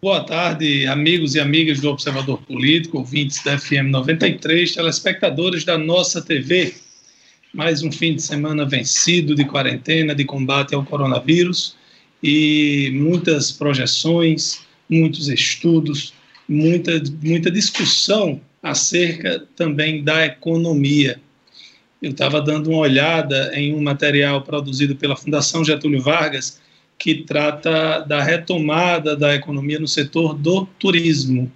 [0.00, 6.22] Boa tarde, amigos e amigas do Observador Político, ouvintes da FM 93, telespectadores da nossa
[6.22, 6.72] TV.
[7.52, 11.74] Mais um fim de semana vencido de quarentena, de combate ao coronavírus
[12.22, 16.14] e muitas projeções, muitos estudos,
[16.48, 21.20] muita, muita discussão acerca também da economia.
[22.00, 26.60] Eu estava dando uma olhada em um material produzido pela Fundação Getúlio Vargas
[26.98, 31.50] que trata da retomada da economia no setor do turismo.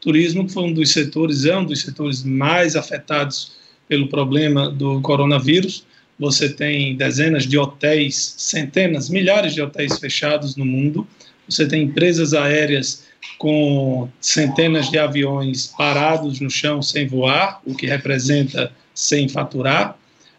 [0.00, 3.52] turismo foi um dos setores, é um dos setores mais afetados
[3.88, 5.86] pelo problema do coronavírus.
[6.18, 11.06] Você tem dezenas de hotéis, centenas, milhares de hotéis fechados no mundo.
[11.48, 13.04] Você tem empresas aéreas
[13.38, 19.96] com centenas de aviões parados no chão sem voar, o que representa sem faturar.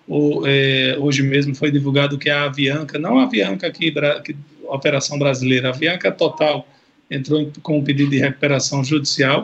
[0.07, 3.93] O, é, hoje mesmo foi divulgado que a Avianca, não a Avianca aqui,
[4.63, 6.67] Operação Brasileira, a Avianca Total
[7.09, 9.43] entrou com um pedido de recuperação judicial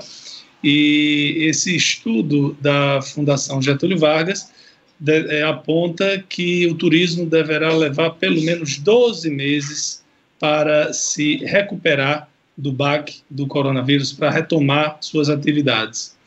[0.64, 4.52] e esse estudo da Fundação Getúlio Vargas
[5.00, 10.04] de, é, aponta que o turismo deverá levar pelo menos 12 meses
[10.40, 16.18] para se recuperar do baque do coronavírus, para retomar suas atividades.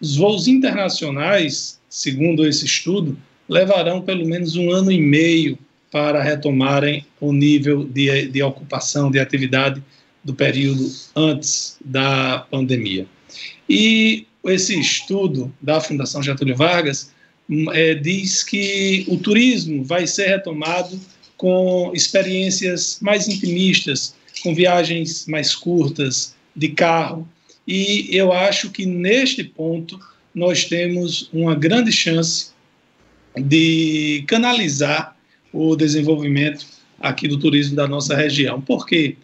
[0.00, 5.58] Os voos internacionais, segundo esse estudo, levarão pelo menos um ano e meio
[5.90, 9.82] para retomarem o nível de, de ocupação, de atividade
[10.22, 13.06] do período antes da pandemia.
[13.68, 17.12] E esse estudo da Fundação Getúlio Vargas
[17.72, 20.98] é, diz que o turismo vai ser retomado
[21.36, 27.28] com experiências mais intimistas, com viagens mais curtas, de carro.
[27.66, 29.98] E eu acho que neste ponto
[30.34, 32.50] nós temos uma grande chance
[33.36, 35.16] de canalizar
[35.52, 36.66] o desenvolvimento
[36.98, 38.60] aqui do turismo da nossa região.
[38.60, 39.16] Por quê?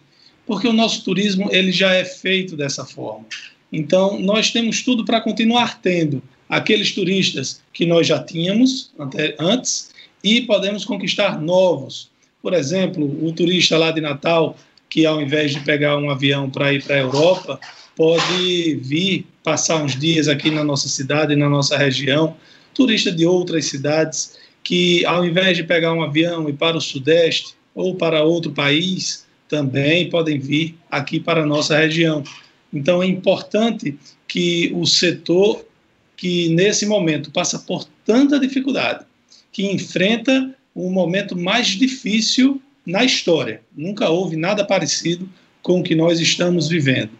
[0.45, 3.25] Porque o nosso turismo ele já é feito dessa forma.
[3.71, 8.91] Então, nós temos tudo para continuar tendo aqueles turistas que nós já tínhamos
[9.39, 9.91] antes
[10.23, 12.09] e podemos conquistar novos.
[12.41, 14.57] Por exemplo, o turista lá de Natal,
[14.89, 17.59] que ao invés de pegar um avião para ir para a Europa,
[17.95, 22.37] pode vir passar uns dias aqui na nossa cidade, na nossa região,
[22.73, 24.37] turista de outras cidades
[24.67, 29.25] que, ao invés de pegar um avião e para o Sudeste ou para outro país,
[29.47, 32.21] também podem vir aqui para a nossa região.
[32.73, 33.97] Então, é importante
[34.27, 35.65] que o setor
[36.17, 39.05] que, nesse momento, passa por tanta dificuldade,
[39.53, 43.61] que enfrenta o momento mais difícil na história.
[43.73, 45.29] Nunca houve nada parecido
[45.61, 47.11] com o que nós estamos vivendo.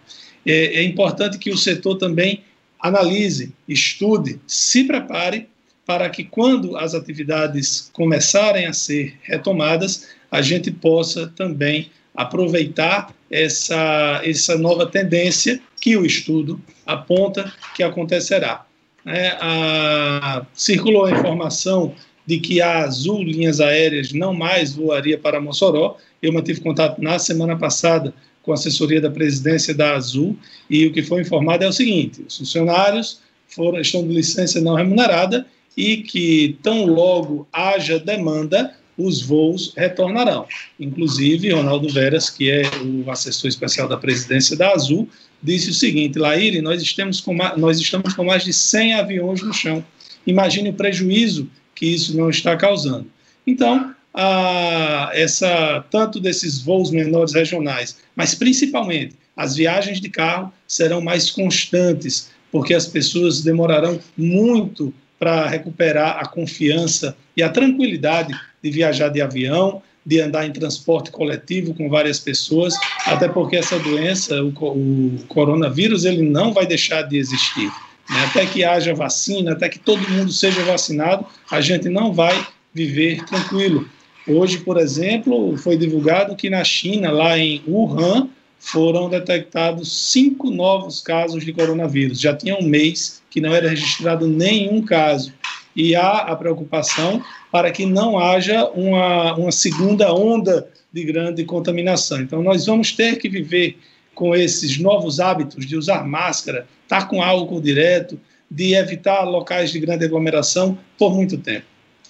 [0.45, 2.41] É, é importante que o setor também
[2.77, 5.47] analise, estude, se prepare
[5.87, 14.21] para que quando as atividades começarem a ser retomadas, a gente possa também aproveitar essa,
[14.25, 18.65] essa nova tendência que o estudo aponta que acontecerá.
[19.05, 25.39] É, a, circulou a informação de que a Azul Linhas Aéreas não mais voaria para
[25.39, 25.95] Mossoró.
[26.21, 30.37] Eu mantive contato na semana passada com a assessoria da presidência da Azul
[30.69, 34.75] e o que foi informado é o seguinte: os funcionários foram, estão de licença não
[34.75, 35.45] remunerada
[35.77, 40.47] e que tão logo haja demanda, os voos retornarão.
[40.79, 45.07] Inclusive, Ronaldo Veras, que é o assessor especial da presidência da Azul,
[45.41, 49.53] disse o seguinte: Laíre, nós estamos com, nós estamos com mais de 100 aviões no
[49.53, 49.85] chão.
[50.25, 53.05] Imagine o prejuízo que isso não está causando.
[53.45, 60.99] Então, a, essa tanto desses voos menores regionais, mas principalmente as viagens de carro serão
[60.99, 68.69] mais constantes, porque as pessoas demorarão muito para recuperar a confiança e a tranquilidade de
[68.69, 74.41] viajar de avião, de andar em transporte coletivo com várias pessoas, até porque essa doença,
[74.41, 77.69] o, o coronavírus, ele não vai deixar de existir.
[78.09, 78.25] Né?
[78.29, 83.25] Até que haja vacina, até que todo mundo seja vacinado, a gente não vai viver
[83.25, 83.89] tranquilo.
[84.25, 88.29] Hoje, por exemplo, foi divulgado que na China, lá em Wuhan,
[88.59, 92.19] foram detectados cinco novos casos de coronavírus.
[92.19, 95.31] Já tinha um mês que não era registrado nenhum caso.
[95.75, 102.19] E há a preocupação para que não haja uma, uma segunda onda de grande contaminação.
[102.19, 103.77] Então, nós vamos ter que viver
[104.15, 108.19] com esses novos hábitos de usar máscara, estar com álcool direto,
[108.49, 111.67] de evitar locais de grande aglomeração por muito tempo.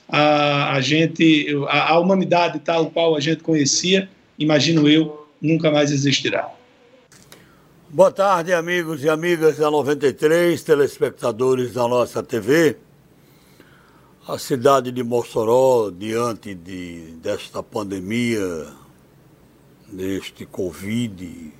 [0.07, 4.07] A, a gente, a, a humanidade tal qual a gente conhecia,
[4.39, 6.49] imagino eu, nunca mais existirá.
[7.89, 12.75] Boa tarde, amigos e amigas da 93, telespectadores da nossa TV.
[14.27, 18.67] A cidade de Mossoró, diante de, desta pandemia,
[19.87, 21.53] deste Covid,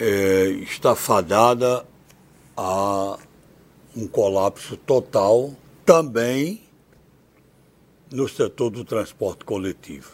[0.00, 1.86] é, está fadada
[2.56, 3.16] a
[3.96, 5.54] um colapso total
[5.86, 6.64] também
[8.10, 10.10] no setor do transporte coletivo.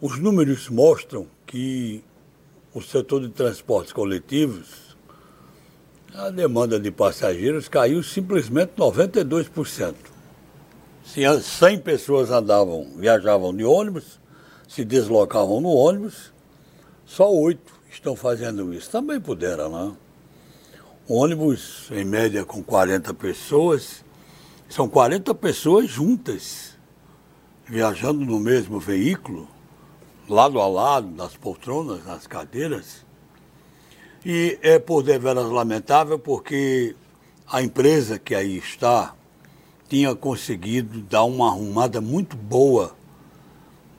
[0.00, 2.04] Os números mostram que
[2.72, 4.96] o setor de transportes coletivos,
[6.14, 9.94] a demanda de passageiros caiu simplesmente 92%.
[11.04, 14.20] Se 100 pessoas andavam, viajavam de ônibus,
[14.68, 16.32] se deslocavam no ônibus,
[17.04, 18.90] só oito estão fazendo isso.
[18.90, 19.96] Também puderam, né?
[21.08, 24.04] ônibus, em média, com 40 pessoas,
[24.68, 26.78] são 40 pessoas juntas,
[27.66, 29.48] viajando no mesmo veículo,
[30.34, 33.04] lado a lado, nas poltronas, nas cadeiras.
[34.24, 36.94] E é por deveras lamentável porque
[37.50, 39.14] a empresa que aí está
[39.88, 42.94] tinha conseguido dar uma arrumada muito boa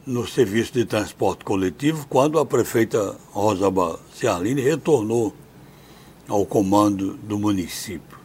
[0.06, 3.70] no serviço de transporte coletivo quando a prefeita Rosa
[4.14, 5.34] Cialini retornou
[6.28, 8.18] ao comando do município.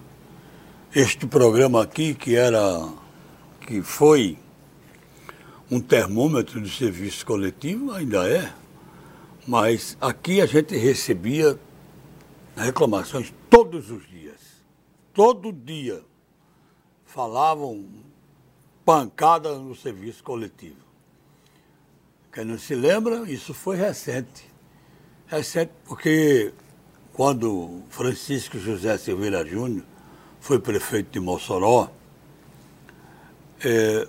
[0.95, 2.89] Este programa aqui, que era,
[3.67, 4.39] que foi
[5.71, 8.53] um termômetro de serviço coletivo, ainda é,
[9.47, 11.59] mas aqui a gente recebia
[12.57, 14.41] reclamações todos os dias.
[15.13, 16.03] Todo dia
[17.05, 17.85] falavam
[18.85, 20.87] pancada no serviço coletivo.
[22.33, 24.51] Quem não se lembra, isso foi recente.
[25.27, 26.53] Recente porque
[27.13, 29.85] quando Francisco José Silveira Júnior
[30.39, 31.91] foi prefeito de Mossoró,
[33.65, 34.07] é,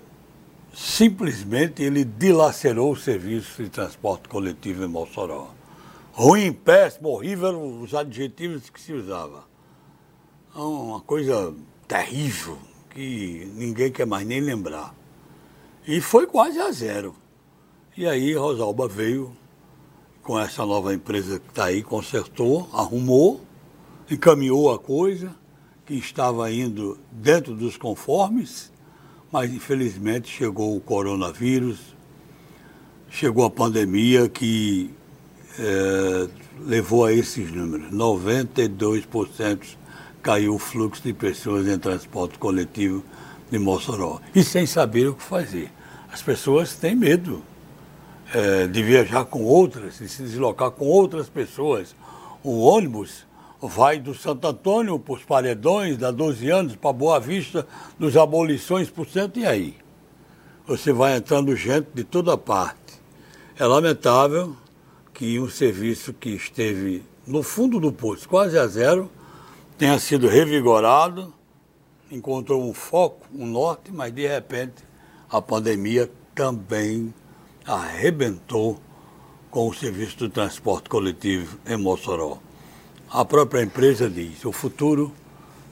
[0.77, 5.49] simplesmente ele dilacerou o serviço de transporte coletivo em Mossoró.
[6.13, 9.43] Ruim, péssimo, horrível, os adjetivos que se usava.
[10.55, 11.51] É uma coisa
[11.87, 12.59] terrível
[12.91, 14.93] que ninguém quer mais nem lembrar.
[15.87, 17.15] E foi quase a zero.
[17.95, 19.35] E aí Rosalba veio
[20.21, 23.41] com essa nova empresa que está aí, consertou, arrumou,
[24.11, 25.35] encaminhou a coisa,
[25.87, 28.71] que estava indo dentro dos conformes,
[29.31, 31.79] mas infelizmente chegou o coronavírus,
[33.09, 34.89] chegou a pandemia que
[35.59, 36.27] é,
[36.65, 37.91] levou a esses números.
[37.91, 39.59] 92%
[40.21, 43.03] caiu o fluxo de pessoas em transporte coletivo
[43.49, 44.19] de Mossoró.
[44.33, 45.71] E sem saber o que fazer.
[46.11, 47.43] As pessoas têm medo
[48.33, 51.95] é, de viajar com outras, de se deslocar com outras pessoas.
[52.43, 53.26] O ônibus
[53.61, 57.67] vai do Santo Antônio para os Paredões, da 12 anos para Boa Vista,
[57.97, 59.75] dos Abolições por cento, e aí?
[60.67, 63.01] Você vai entrando gente de toda parte.
[63.57, 64.55] É lamentável
[65.13, 69.09] que um serviço que esteve no fundo do poço, quase a zero,
[69.77, 71.33] tenha sido revigorado,
[72.11, 74.83] encontrou um foco, um norte, mas de repente
[75.29, 77.13] a pandemia também
[77.65, 78.79] arrebentou
[79.49, 82.39] com o serviço do transporte coletivo em Mossoró.
[83.09, 85.13] A própria empresa diz: o futuro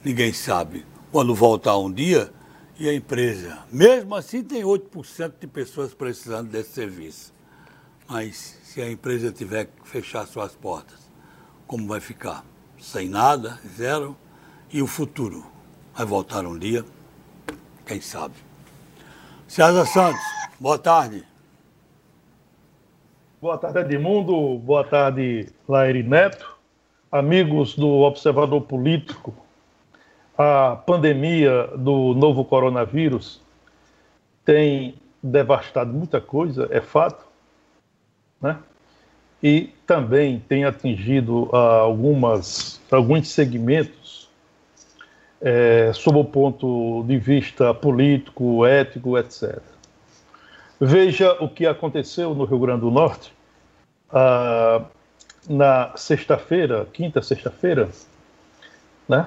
[0.02, 0.86] ninguém sabe.
[1.12, 2.32] Quando voltar um dia,
[2.78, 7.32] e a empresa, mesmo assim, tem 8% de pessoas precisando desse serviço.
[8.08, 11.10] Mas se a empresa tiver que fechar suas portas,
[11.66, 12.44] como vai ficar?
[12.78, 14.16] Sem nada, zero.
[14.72, 15.46] E o futuro?
[15.94, 16.84] Vai voltar um dia?
[17.86, 18.34] Quem sabe?
[19.48, 20.20] César Santos,
[20.58, 21.24] boa tarde.
[23.40, 24.58] Boa tarde, Edmundo.
[24.58, 26.55] Boa tarde, Laire Neto.
[27.18, 29.34] Amigos do Observador Político,
[30.36, 33.40] a pandemia do novo coronavírus
[34.44, 37.24] tem devastado muita coisa, é fato,
[38.40, 38.58] né?
[39.42, 44.28] E também tem atingido ah, algumas, alguns segmentos
[45.40, 49.58] é, sob o ponto de vista político, ético, etc.
[50.78, 53.32] Veja o que aconteceu no Rio Grande do Norte
[54.10, 54.82] ah,
[55.48, 57.88] na sexta-feira, quinta sexta-feira,
[59.08, 59.26] né?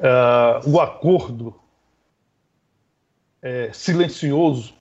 [0.00, 1.54] Ah, o acordo
[3.42, 4.74] é, silencioso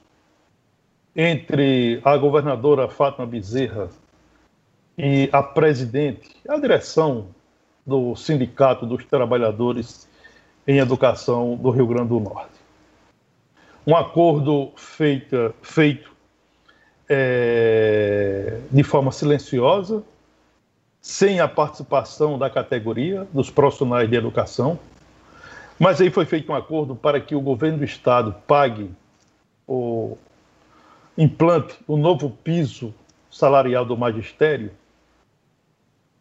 [1.15, 3.89] entre a governadora Fátima Bezerra
[4.97, 7.29] e a presidente, a direção
[7.85, 10.07] do Sindicato dos Trabalhadores
[10.67, 12.57] em Educação do Rio Grande do Norte.
[13.85, 16.11] Um acordo feita, feito
[17.09, 20.03] é, de forma silenciosa,
[21.01, 24.79] sem a participação da categoria, dos profissionais de educação.
[25.79, 28.89] Mas aí foi feito um acordo para que o governo do estado pague
[29.67, 30.17] o
[31.17, 32.93] implante o novo piso
[33.29, 34.71] salarial do magistério,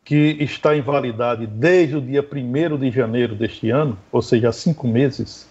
[0.05, 4.53] que está em validade desde o dia 1 de janeiro deste ano, ou seja, há
[4.53, 5.49] cinco meses.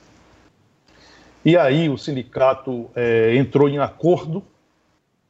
[1.44, 4.44] E aí o sindicato é, entrou em acordo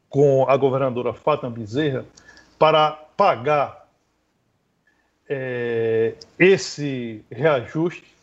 [0.10, 2.06] com a governadora Fátima Bezerra
[2.58, 3.85] para pagar
[5.28, 8.16] é, esse reajuste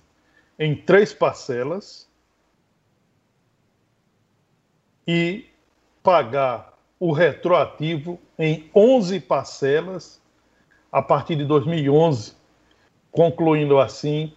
[0.59, 2.09] em três parcelas
[5.07, 5.47] e
[6.03, 10.21] pagar o retroativo em 11 parcelas
[10.91, 12.35] a partir de 2011,
[13.11, 14.33] concluindo assim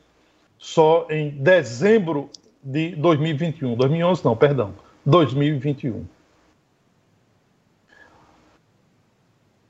[0.57, 2.29] só em dezembro
[2.63, 3.75] de 2021.
[3.75, 4.73] 2011 não, perdão,
[5.05, 6.05] 2021.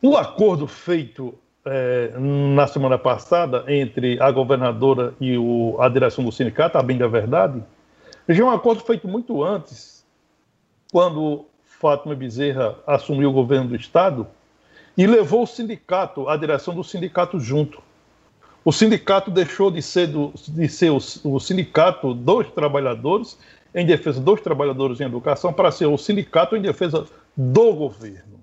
[0.01, 6.31] O acordo feito é, na semana passada entre a governadora e o, a direção do
[6.31, 7.63] sindicato, a bem da verdade,
[8.29, 10.05] já é um acordo feito muito antes,
[10.91, 14.27] quando Fátima Bezerra assumiu o governo do Estado
[14.98, 17.81] e levou o sindicato, a direção do sindicato junto.
[18.63, 23.38] O sindicato deixou de ser, do, de ser o, o sindicato dos trabalhadores
[23.74, 27.05] em defesa dos trabalhadores em educação para ser o sindicato em defesa
[27.36, 28.39] do governo.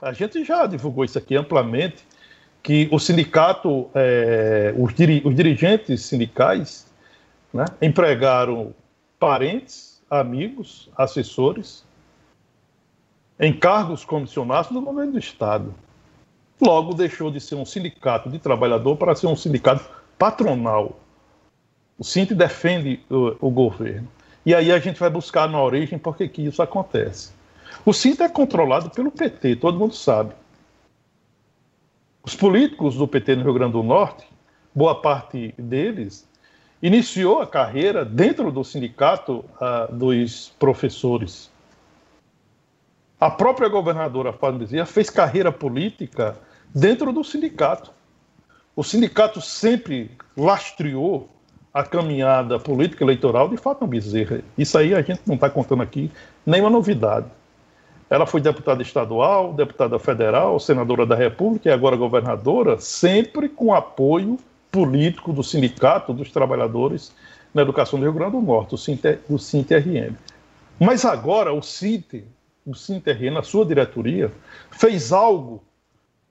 [0.00, 2.06] A gente já divulgou isso aqui amplamente,
[2.62, 6.86] que o sindicato, é, os, diri os, dirigentes sindicais
[7.52, 8.72] né, empregaram
[9.18, 11.84] parentes, amigos, assessores
[13.40, 15.74] em cargos comissionados do governo do Estado.
[16.60, 20.98] Logo, deixou de ser um sindicato de trabalhador para ser um sindicato patronal.
[21.98, 24.08] O Sinti defende o, o governo.
[24.46, 27.37] E aí a gente vai buscar na origem por que isso acontece.
[27.84, 30.34] O Sinta é controlado pelo PT, todo mundo sabe.
[32.22, 34.26] Os políticos do PT no Rio Grande do Norte,
[34.74, 36.28] boa parte deles,
[36.82, 41.50] iniciou a carreira dentro do sindicato uh, dos professores.
[43.20, 46.36] A própria governadora Fábio Bezerra fez carreira política
[46.74, 47.90] dentro do sindicato.
[48.76, 51.28] O sindicato sempre lastreou
[51.74, 54.40] a caminhada política eleitoral de Fátima Bezerra.
[54.56, 56.10] Isso aí a gente não está contando aqui
[56.46, 57.26] nenhuma novidade.
[58.10, 64.38] Ela foi deputada estadual, deputada federal, senadora da República e agora governadora, sempre com apoio
[64.70, 67.14] político do Sindicato dos Trabalhadores
[67.52, 70.16] na Educação do Rio Grande do Norte, o SINTRM.
[70.78, 72.24] Mas agora o SINT,
[72.64, 74.32] o SINTRM, na sua diretoria,
[74.70, 75.62] fez algo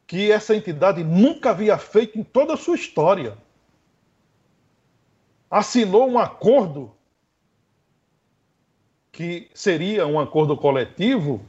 [0.05, 3.38] que essa entidade nunca havia feito em toda a sua história.
[5.51, 6.91] Assinou um acordo
[9.12, 11.41] que seria um acordo coletivo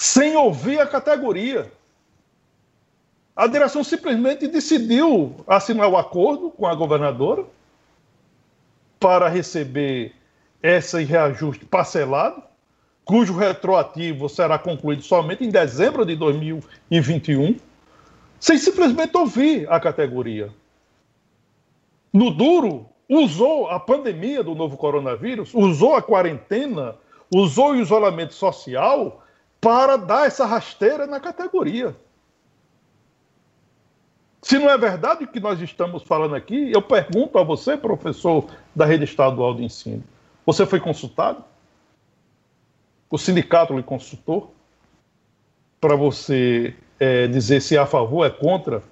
[0.00, 1.70] sem ouvir a categoria.
[3.36, 7.44] A direção simplesmente decidiu assinar o acordo com a governadora
[8.98, 10.14] para receber
[10.62, 12.42] esse reajuste parcelado,
[13.04, 17.56] cujo retroativo será concluído somente em dezembro de 2021,
[18.40, 20.50] sem simplesmente ouvir a categoria.
[22.10, 26.96] No duro, usou a pandemia do novo coronavírus, usou a quarentena,
[27.30, 29.22] usou o isolamento social
[29.60, 31.94] para dar essa rasteira na categoria.
[34.42, 38.46] Se não é verdade o que nós estamos falando aqui, eu pergunto a você, professor
[38.74, 40.02] da rede estadual de ensino:
[40.46, 41.44] você foi consultado?
[43.10, 44.54] O sindicato lhe consultou
[45.80, 48.82] para você é, dizer se é a favor, é contra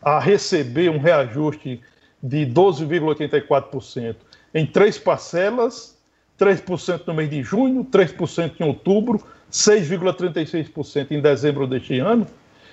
[0.00, 1.80] a receber um reajuste
[2.22, 4.16] de 12,84%
[4.54, 5.98] em três parcelas,
[6.38, 12.26] 3% no mês de junho, 3% em outubro, 6,36% em dezembro deste ano,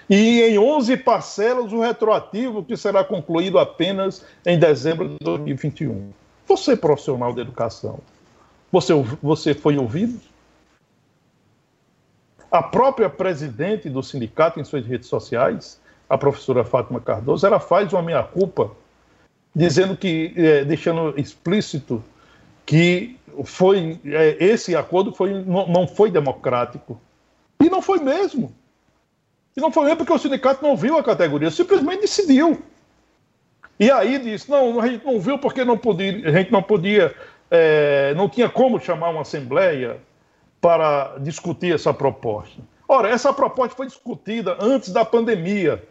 [0.09, 6.11] e em 11 parcelas o retroativo, que será concluído apenas em dezembro de 2021.
[6.47, 7.99] Você, profissional da educação,
[8.71, 10.19] você, você foi ouvido?
[12.51, 17.93] A própria presidente do sindicato, em suas redes sociais, a professora Fátima Cardoso, ela faz
[17.93, 18.71] uma meia-culpa,
[19.55, 22.03] dizendo que, é, deixando explícito
[22.65, 26.99] que foi é, esse acordo foi, não, não foi democrático.
[27.61, 28.53] E não foi mesmo.
[29.55, 32.61] E não foi mesmo porque o sindicato não viu a categoria, simplesmente decidiu.
[33.79, 37.15] E aí disse, não, a gente não viu porque não podia, a gente não podia,
[37.49, 39.97] é, não tinha como chamar uma assembleia
[40.59, 42.61] para discutir essa proposta.
[42.87, 45.81] Ora, essa proposta foi discutida antes da pandemia.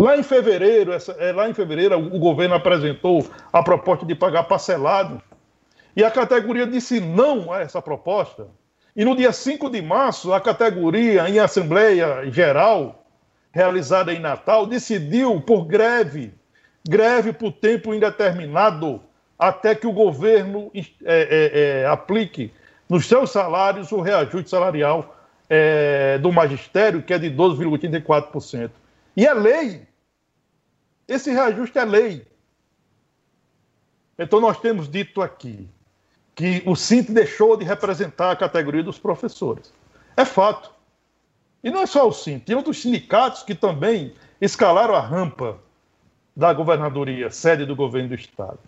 [0.00, 4.44] Lá em fevereiro, essa, é, lá em fevereiro, o governo apresentou a proposta de pagar
[4.44, 5.22] parcelado
[5.96, 8.46] e a categoria disse não a essa proposta.
[8.94, 13.04] E no dia 5 de março, a categoria, em Assembleia Geral,
[13.50, 16.32] realizada em Natal, decidiu por greve
[16.86, 19.02] greve por tempo indeterminado,
[19.38, 22.52] até que o governo é, é, é, aplique
[22.88, 25.16] nos seus salários o reajuste salarial
[25.50, 28.70] é, do magistério, que é de 12,84%.
[29.16, 29.86] E é lei.
[31.06, 32.26] Esse reajuste é lei.
[34.18, 35.68] Então, nós temos dito aqui
[36.36, 39.72] que o Cinti deixou de representar a categoria dos professores.
[40.14, 40.70] É fato.
[41.64, 45.58] E não é só o Cinti, tem outros sindicatos que também escalaram a rampa
[46.36, 48.58] da governadoria, sede do governo do Estado.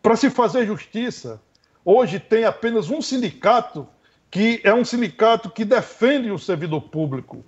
[0.00, 1.42] Para se fazer justiça,
[1.84, 3.86] hoje tem apenas um sindicato
[4.30, 7.44] que é um sindicato que defende o servidor público.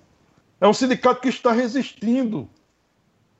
[0.59, 2.49] É um sindicato que está resistindo,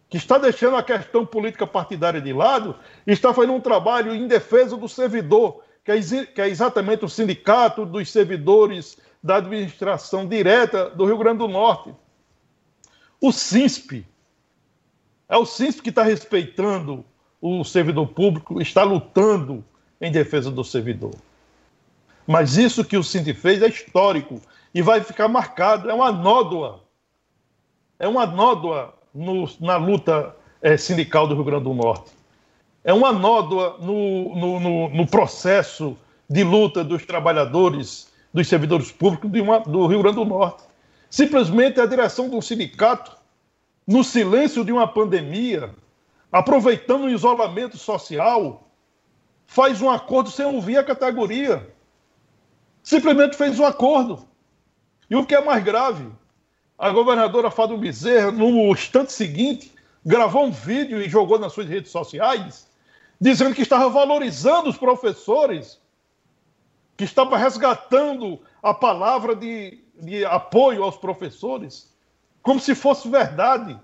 [0.09, 4.27] que está deixando a questão política partidária de lado e está fazendo um trabalho em
[4.27, 10.89] defesa do servidor, que é, que é exatamente o sindicato dos servidores da administração direta
[10.89, 11.95] do Rio Grande do Norte.
[13.21, 14.05] O SINSP.
[15.29, 17.05] É o SINSP que está respeitando
[17.41, 19.63] o servidor público, está lutando
[20.01, 21.15] em defesa do servidor.
[22.27, 24.41] Mas isso que o Cinti fez é histórico
[24.73, 26.83] e vai ficar marcado, é uma nódoa.
[27.97, 32.16] É uma nódoa no, na luta é, sindical do Rio Grande do Norte.
[32.87, 35.95] É uma nódoa no, no, no, no processo
[36.27, 40.63] de luta dos trabalhadores, dos servidores públicos uma, do Rio Grande do Norte.
[41.09, 43.15] Simplesmente a direção do sindicato,
[43.85, 45.69] no silêncio de uma pandemia,
[46.31, 48.67] aproveitando o isolamento social,
[49.45, 51.67] faz um acordo sem ouvir a categoria
[52.87, 54.25] simplesmente fez um acordo.
[55.09, 56.09] E o que é mais grave,
[56.77, 59.73] a governadora Fábio Bezerra, no instante seguinte,
[60.05, 62.66] gravou um vídeo e jogou nas suas redes sociais,
[63.19, 65.81] dizendo que estava valorizando os professores,
[66.95, 71.95] que estava resgatando a palavra de, de apoio aos professores,
[72.41, 73.79] como se fosse verdade.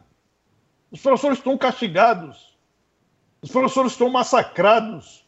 [0.92, 2.58] Os professores estão castigados,
[3.42, 5.26] os professores estão massacrados,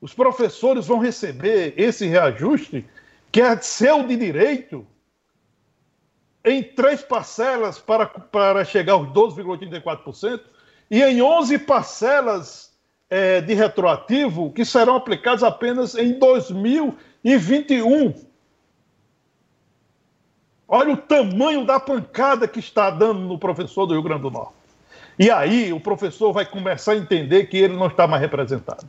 [0.00, 2.88] os professores vão receber esse reajuste,
[3.30, 4.86] que é seu de direito,
[6.44, 10.42] em três parcelas para, para chegar aos 12,84%,
[10.90, 12.72] e em 11 parcelas
[13.08, 18.14] é, de retroativo, que serão aplicadas apenas em 2021.
[20.66, 24.54] Olha o tamanho da pancada que está dando no professor do Rio Grande do Norte.
[25.18, 28.88] E aí o professor vai começar a entender que ele não está mais representado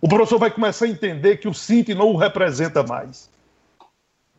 [0.00, 3.28] o professor vai começar a entender que o Cinti não o representa mais.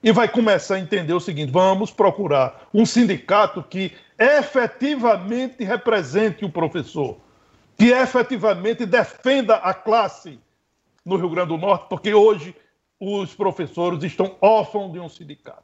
[0.03, 6.49] E vai começar a entender o seguinte: vamos procurar um sindicato que efetivamente represente o
[6.49, 7.17] professor,
[7.75, 10.39] que efetivamente defenda a classe
[11.03, 12.55] no Rio Grande do Norte, porque hoje
[12.99, 15.63] os professores estão órfãos de um sindicato.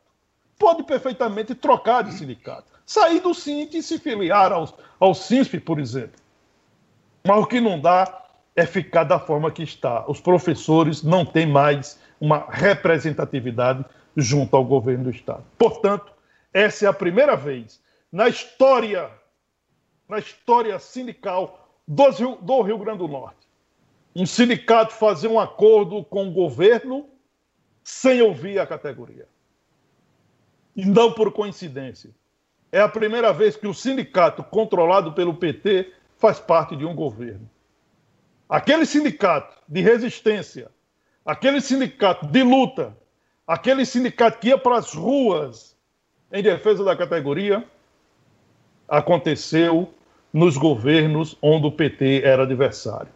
[0.58, 4.68] Pode perfeitamente trocar de sindicato, sair do Cinti e se filiar ao,
[5.00, 6.20] ao CINSP, por exemplo.
[7.24, 8.24] Mas o que não dá
[8.56, 10.04] é ficar da forma que está.
[10.10, 15.44] Os professores não têm mais uma representatividade junto ao governo do Estado.
[15.60, 16.12] Portanto,
[16.52, 17.80] essa é a primeira vez
[18.12, 19.12] na história,
[20.08, 23.48] na história sindical do Rio, do Rio Grande do Norte,
[24.16, 27.08] um sindicato fazer um acordo com o governo
[27.84, 29.28] sem ouvir a categoria.
[30.76, 32.12] E não por coincidência.
[32.72, 37.50] É a primeira vez que o sindicato controlado pelo PT faz parte de um governo.
[38.50, 40.70] Aquele sindicato de resistência,
[41.26, 42.98] aquele sindicato de luta,
[43.46, 45.78] aquele sindicato que ia para as ruas
[46.32, 47.66] em defesa da categoria,
[48.88, 49.94] aconteceu
[50.32, 53.10] nos governos onde o PT era adversário.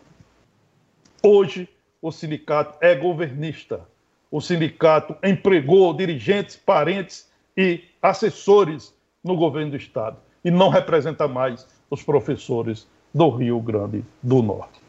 [1.24, 1.70] Hoje,
[2.02, 3.82] o sindicato é governista.
[4.32, 11.68] O sindicato empregou dirigentes, parentes e assessores no governo do Estado e não representa mais
[11.90, 14.80] os professores do Rio Grande do Norte.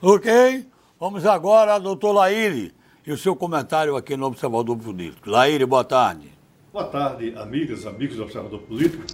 [0.00, 0.66] Ok?
[1.00, 2.72] Vamos agora, doutor Laíre,
[3.04, 5.28] e o seu comentário aqui no Observador Político.
[5.28, 6.41] Laíre, boa tarde.
[6.72, 9.04] Boa tarde, amigas, amigos do Observador Político.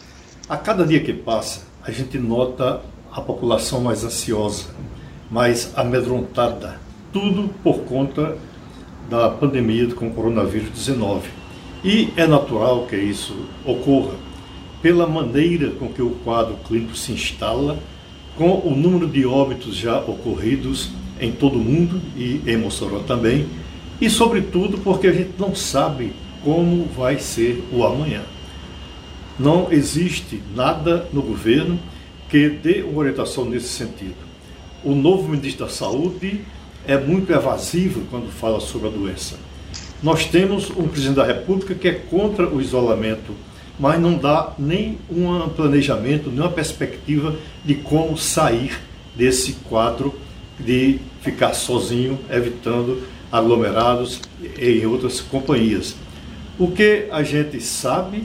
[0.49, 4.67] A cada dia que passa, a gente nota a população mais ansiosa,
[5.29, 6.81] mais amedrontada,
[7.13, 8.39] tudo por conta
[9.11, 11.29] da pandemia com o coronavírus 19.
[11.83, 14.15] E é natural que isso ocorra
[14.81, 17.77] pela maneira com que o quadro clínico se instala
[18.37, 20.91] com o número de óbitos já ocorridos
[21.21, 23.49] em todo o mundo e em Mossoró também,
[24.01, 26.13] e sobretudo porque a gente não sabe
[26.45, 28.23] como vai ser o amanhã.
[29.39, 31.79] Não existe nada no governo
[32.29, 34.17] que dê uma orientação nesse sentido.
[34.85, 36.41] O novo ministro da Saúde
[36.87, 39.37] é muito evasivo quando fala sobre a doença.
[40.03, 43.35] Nós temos um presidente da República que é contra o isolamento
[43.79, 48.79] mas não dá nem um planejamento, nem uma perspectiva de como sair
[49.15, 50.15] desse quadro
[50.59, 54.21] de ficar sozinho, evitando aglomerados
[54.59, 55.95] em outras companhias.
[56.59, 58.25] O que a gente sabe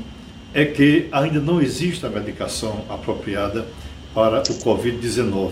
[0.55, 3.67] é que ainda não existe a medicação apropriada
[4.11, 5.51] para o Covid-19.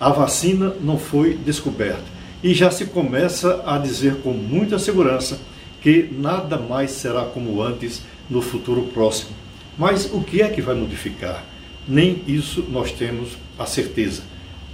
[0.00, 2.04] A vacina não foi descoberta
[2.42, 5.38] e já se começa a dizer com muita segurança
[5.82, 9.32] que nada mais será como antes no futuro próximo.
[9.76, 11.44] Mas o que é que vai modificar?
[11.86, 14.22] Nem isso nós temos a certeza.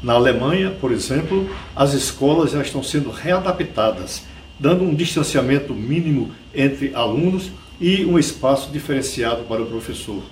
[0.00, 4.22] Na Alemanha, por exemplo, as escolas já estão sendo readaptadas,
[4.58, 10.22] dando um distanciamento mínimo entre alunos e um espaço diferenciado para o professor.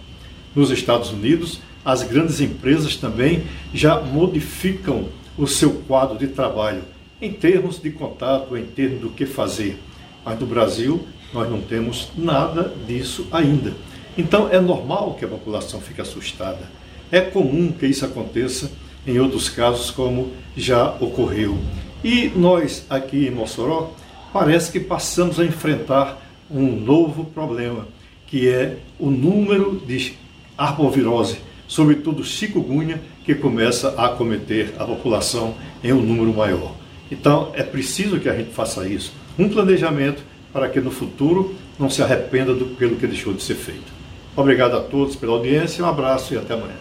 [0.54, 5.08] Nos Estados Unidos, as grandes empresas também já modificam
[5.38, 6.82] o seu quadro de trabalho
[7.20, 9.78] em termos de contato, em termos do que fazer.
[10.24, 13.74] Mas no Brasil, nós não temos nada disso ainda.
[14.18, 16.70] Então é normal que a população fique assustada.
[17.10, 18.70] É comum que isso aconteça
[19.06, 21.56] em outros casos, como já ocorreu.
[22.02, 23.92] E nós aqui em Mossoró,
[24.38, 26.20] parece que passamos a enfrentar
[26.50, 27.88] um novo problema,
[28.26, 30.12] que é o número de
[30.58, 36.74] arbovirose, sobretudo chikungunya, que começa a acometer a população em um número maior.
[37.10, 40.22] Então, é preciso que a gente faça isso, um planejamento
[40.52, 43.90] para que no futuro não se arrependa do, pelo que deixou de ser feito.
[44.36, 46.76] Obrigado a todos pela audiência, um abraço e até amanhã.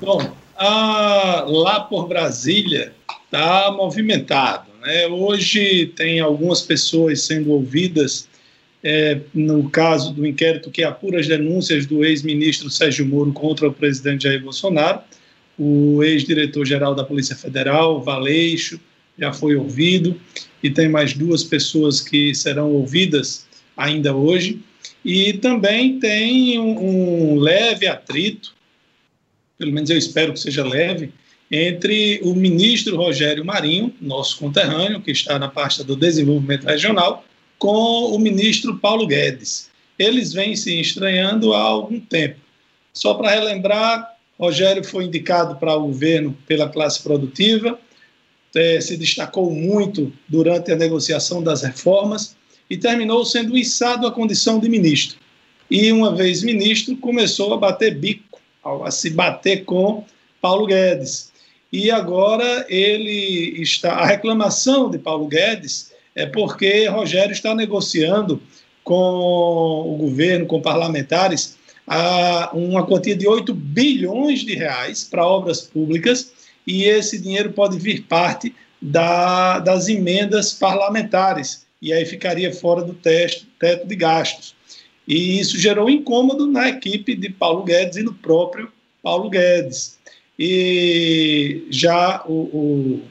[0.00, 2.94] Bom, a, lá por Brasília
[3.26, 4.69] está movimentado.
[4.80, 5.06] Né?
[5.06, 8.28] Hoje tem algumas pessoas sendo ouvidas
[8.82, 13.72] é, no caso do inquérito que apura as denúncias do ex-ministro Sérgio Moro contra o
[13.72, 15.00] presidente Jair Bolsonaro.
[15.58, 18.80] O ex-diretor-geral da Polícia Federal, Valeixo,
[19.18, 20.18] já foi ouvido,
[20.62, 24.60] e tem mais duas pessoas que serão ouvidas ainda hoje.
[25.04, 28.54] E também tem um, um leve atrito,
[29.58, 31.12] pelo menos eu espero que seja leve,
[31.50, 37.24] entre o ministro Rogério Marinho, nosso conterrâneo, que está na pasta do desenvolvimento regional,
[37.58, 39.68] com o ministro Paulo Guedes.
[39.98, 42.36] Eles vêm se estranhando há algum tempo.
[42.92, 47.78] Só para relembrar, Rogério foi indicado para o governo pela classe produtiva,
[48.54, 52.36] é, se destacou muito durante a negociação das reformas
[52.68, 55.18] e terminou sendo içado à condição de ministro.
[55.70, 58.40] E, uma vez ministro, começou a bater bico,
[58.84, 60.04] a se bater com
[60.40, 61.29] Paulo Guedes
[61.72, 63.92] e agora ele está.
[63.92, 68.42] A reclamação de Paulo Guedes é porque Rogério está negociando
[68.82, 71.56] com o governo, com parlamentares,
[71.86, 76.32] a, uma quantia de 8 bilhões de reais para obras públicas,
[76.66, 82.94] e esse dinheiro pode vir parte da, das emendas parlamentares, e aí ficaria fora do
[82.94, 84.54] teto, teto de gastos.
[85.06, 88.70] E isso gerou incômodo na equipe de Paulo Guedes e no próprio
[89.02, 89.99] Paulo Guedes.
[90.42, 93.02] E já o, o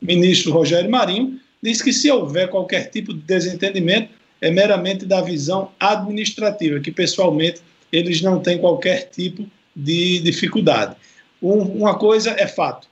[0.00, 5.72] ministro Rogério Marinho diz que se houver qualquer tipo de desentendimento, é meramente da visão
[5.80, 10.94] administrativa, que pessoalmente eles não têm qualquer tipo de dificuldade.
[11.42, 12.86] Um, uma coisa é fato: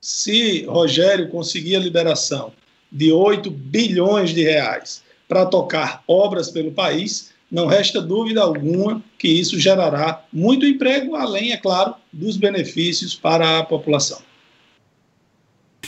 [0.00, 2.52] se Rogério conseguir a liberação
[2.90, 9.28] de 8 bilhões de reais para tocar obras pelo país, não resta dúvida alguma que
[9.28, 14.20] isso gerará muito emprego, além, é claro, dos benefícios para a população.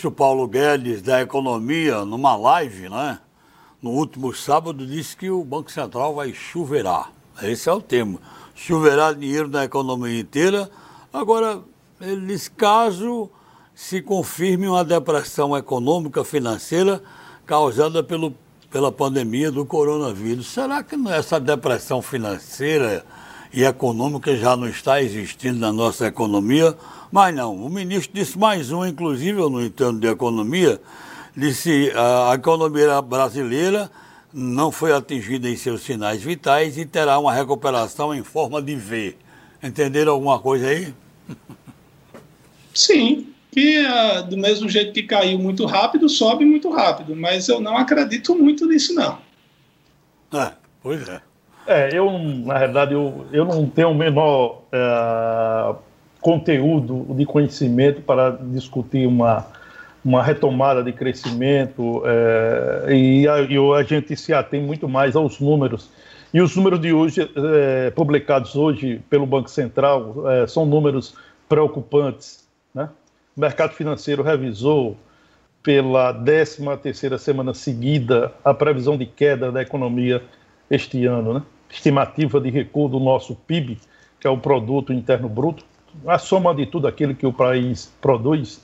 [0.03, 3.18] O Paulo Guedes, da Economia, numa live, né,
[3.83, 7.12] no último sábado, disse que o Banco Central vai chuveirar.
[7.42, 8.18] Esse é o tema.
[8.55, 10.70] Chuveirar dinheiro na economia inteira.
[11.12, 11.61] Agora,
[12.01, 13.31] ele caso
[13.75, 17.03] se confirme uma depressão econômica financeira
[17.46, 18.35] causada pelo
[18.70, 20.46] pela pandemia do coronavírus.
[20.46, 23.04] Será que essa depressão financeira
[23.52, 26.76] e econômica já não está existindo na nossa economia?
[27.11, 30.80] Mas não, o ministro disse mais um, inclusive eu não entendo de economia,
[31.37, 33.90] disse a economia brasileira
[34.33, 39.16] não foi atingida em seus sinais vitais e terá uma recuperação em forma de V.
[39.61, 40.94] Entenderam alguma coisa aí?
[42.72, 47.17] Sim, que uh, do mesmo jeito que caiu muito rápido, sobe muito rápido.
[47.17, 49.19] Mas eu não acredito muito nisso, não.
[50.33, 51.21] É, pois é.
[51.67, 55.77] É, eu, na verdade, eu, eu não tenho o menor uh,
[56.21, 59.47] conteúdo de conhecimento para discutir uma,
[60.05, 65.39] uma retomada de crescimento uh, e a, e a gente se atém muito mais aos
[65.39, 65.91] números.
[66.33, 70.15] E os números de hoje, uh, publicados hoje pelo Banco Central,
[70.49, 71.15] são números
[71.49, 72.89] preocupantes, né?
[73.40, 74.98] O mercado financeiro revisou
[75.62, 80.22] pela 13 terceira semana seguida a previsão de queda da economia
[80.70, 81.42] este ano, né?
[81.70, 83.79] Estimativa de recuo do nosso PIB,
[84.20, 85.64] que é o produto interno bruto,
[86.07, 88.62] a soma de tudo aquilo que o país produz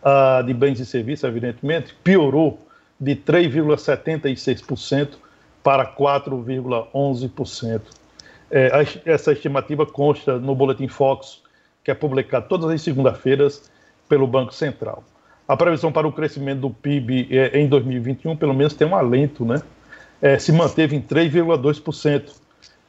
[0.00, 2.58] uh, de bens e serviços, evidentemente, piorou
[2.98, 5.18] de 3,76%
[5.62, 7.82] para 4,11%.
[8.50, 8.70] É,
[9.04, 11.42] essa estimativa consta no Boletim Fox,
[11.84, 13.73] que é publicado todas as segunda-feiras
[14.08, 15.04] pelo Banco Central.
[15.46, 19.44] a previsão para o crescimento do PIB é, em 2021, pelo menos, tem um alento,
[19.44, 19.60] né?
[20.22, 22.42] É, se manteve em 3,2%.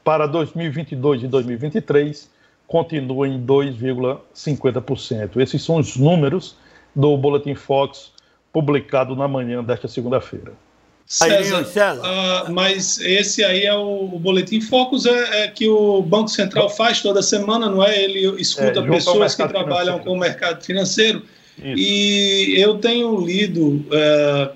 [0.03, 2.29] Para 2022 e 2023,
[2.67, 5.41] continua em 2,50%.
[5.41, 6.55] Esses são os números
[6.95, 8.13] do Boletim Fox
[8.53, 10.53] publicado na manhã desta segunda-feira.
[11.07, 12.01] César, César.
[12.01, 16.67] Uh, mas esse aí é o, o Boletim Focus, é, é, que o Banco Central
[16.69, 18.03] faz toda semana, não é?
[18.03, 20.03] Ele escuta é, pessoas que trabalham financeiro.
[20.03, 21.21] com o mercado financeiro.
[21.57, 21.77] Isso.
[21.77, 24.53] E eu tenho lido uh,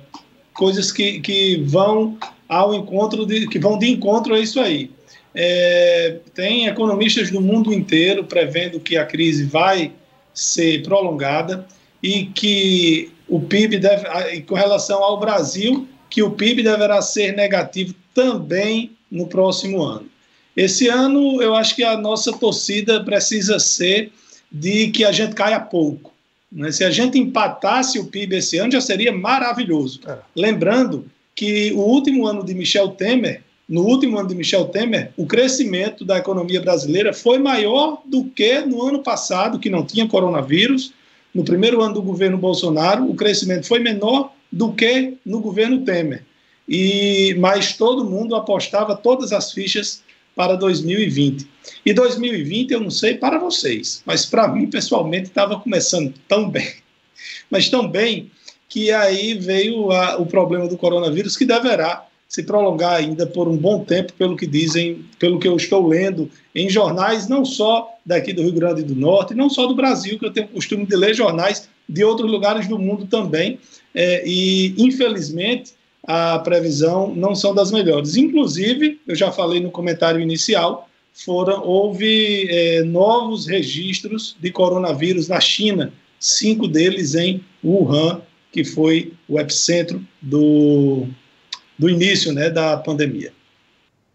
[0.53, 4.89] coisas que, que vão ao encontro de, que vão de encontro a isso aí.
[5.35, 9.91] É, tem economistas do mundo inteiro prevendo que a crise vai
[10.33, 11.67] ser prolongada
[12.01, 17.93] e que o PIB deve, com relação ao Brasil, que o PIB deverá ser negativo
[18.13, 20.07] também no próximo ano.
[20.55, 24.11] Esse ano, eu acho que a nossa torcida precisa ser
[24.51, 26.11] de que a gente caia pouco.
[26.51, 26.71] Né?
[26.71, 30.01] Se a gente empatasse o PIB esse ano, já seria maravilhoso.
[30.07, 30.17] É.
[30.35, 35.25] Lembrando que o último ano de Michel Temer, no último ano de Michel Temer, o
[35.25, 40.91] crescimento da economia brasileira foi maior do que no ano passado, que não tinha coronavírus.
[41.33, 46.23] No primeiro ano do governo Bolsonaro, o crescimento foi menor do que no governo Temer.
[46.67, 50.03] E mas todo mundo apostava todas as fichas
[50.35, 51.47] para 2020.
[51.85, 56.73] E 2020 eu não sei para vocês, mas para mim pessoalmente estava começando tão bem,
[57.49, 58.31] mas tão bem
[58.67, 63.57] que aí veio a, o problema do coronavírus que deverá se prolongar ainda por um
[63.57, 68.31] bom tempo, pelo que dizem, pelo que eu estou lendo em jornais, não só daqui
[68.31, 70.95] do Rio Grande do Norte, não só do Brasil, que eu tenho o costume de
[70.95, 73.59] ler jornais de outros lugares do mundo também,
[73.93, 75.73] é, e infelizmente
[76.03, 78.15] a previsão não são das melhores.
[78.15, 85.39] Inclusive, eu já falei no comentário inicial, foram houve é, novos registros de coronavírus na
[85.39, 88.21] China, cinco deles em Wuhan,
[88.51, 91.05] que foi o epicentro do,
[91.77, 93.33] do início né, da pandemia.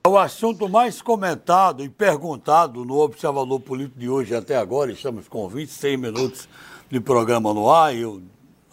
[0.07, 5.49] O assunto mais comentado e perguntado no Observador Político de hoje até agora, estamos com
[5.49, 6.49] 26 minutos
[6.91, 8.21] de programa no ar, eu,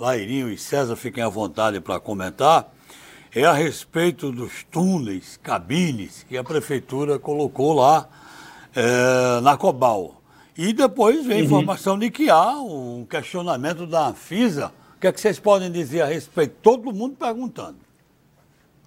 [0.02, 2.74] Lairinho e César fiquem à vontade para comentar,
[3.36, 8.10] é a respeito dos túneis, cabines que a prefeitura colocou lá
[8.76, 10.20] é, na Cobal.
[10.58, 11.46] E depois vem a uhum.
[11.46, 14.72] informação de que há um questionamento da Anfisa.
[14.98, 16.56] O que é que vocês podem dizer a respeito?
[16.64, 17.78] Todo mundo perguntando.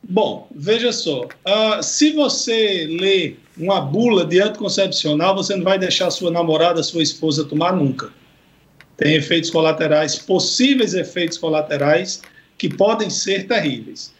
[0.03, 1.20] Bom, veja só.
[1.20, 7.05] Uh, se você lê uma bula de anticoncepcional, você não vai deixar sua namorada, sua
[7.05, 8.11] esposa tomar nunca.
[8.96, 12.22] Tem efeitos colaterais, possíveis efeitos colaterais,
[12.57, 14.12] que podem ser terríveis.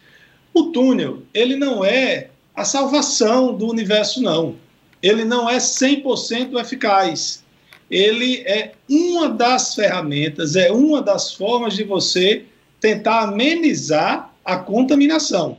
[0.53, 4.55] O túnel, ele não é a salvação do universo, não.
[5.01, 7.43] Ele não é 100% eficaz.
[7.89, 12.43] Ele é uma das ferramentas, é uma das formas de você
[12.79, 15.57] tentar amenizar a contaminação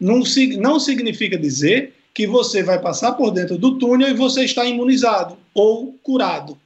[0.00, 0.22] não,
[0.58, 5.36] não significa dizer que você vai passar por dentro do túnel e você está imunizado
[5.54, 6.56] ou curado.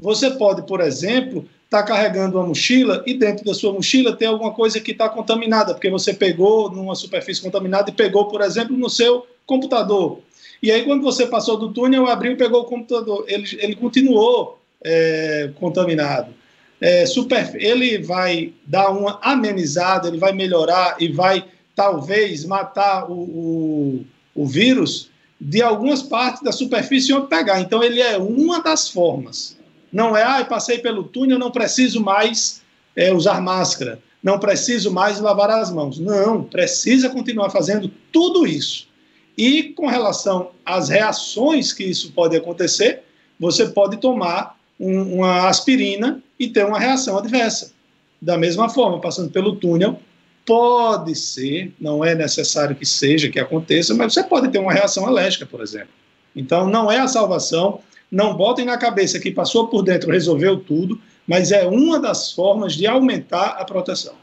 [0.00, 4.28] Você pode, por exemplo, estar tá carregando uma mochila e dentro da sua mochila tem
[4.28, 8.76] alguma coisa que está contaminada, porque você pegou numa superfície contaminada e pegou, por exemplo,
[8.76, 10.20] no seu computador.
[10.62, 13.24] E aí, quando você passou do túnel, abriu e pegou o computador.
[13.28, 16.34] Ele, ele continuou é, contaminado.
[16.80, 23.14] É, super, ele vai dar uma amenizada, ele vai melhorar e vai talvez matar o,
[23.14, 27.60] o, o vírus de algumas partes da superfície onde pegar.
[27.60, 29.57] Então, ele é uma das formas.
[29.92, 32.62] Não é, ah, passei pelo túnel, não preciso mais
[32.94, 35.98] é, usar máscara, não preciso mais lavar as mãos.
[35.98, 38.88] Não, precisa continuar fazendo tudo isso.
[39.36, 43.02] E com relação às reações que isso pode acontecer,
[43.38, 47.72] você pode tomar um, uma aspirina e ter uma reação adversa.
[48.20, 50.00] Da mesma forma, passando pelo túnel,
[50.48, 55.04] Pode ser, não é necessário que seja, que aconteça, mas você pode ter uma reação
[55.04, 55.90] alérgica, por exemplo.
[56.34, 57.80] Então, não é a salvação.
[58.10, 62.74] Não botem na cabeça que passou por dentro, resolveu tudo, mas é uma das formas
[62.74, 64.14] de aumentar a proteção.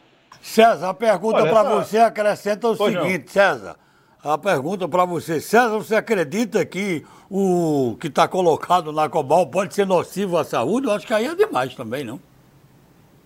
[0.42, 3.34] César, a pergunta para você acrescenta o pois seguinte, não.
[3.34, 3.76] César.
[4.24, 9.76] A pergunta para você, César, você acredita que o que está colocado na Cobal pode
[9.76, 10.88] ser nocivo à saúde?
[10.88, 12.20] Eu acho que aí é demais também, não?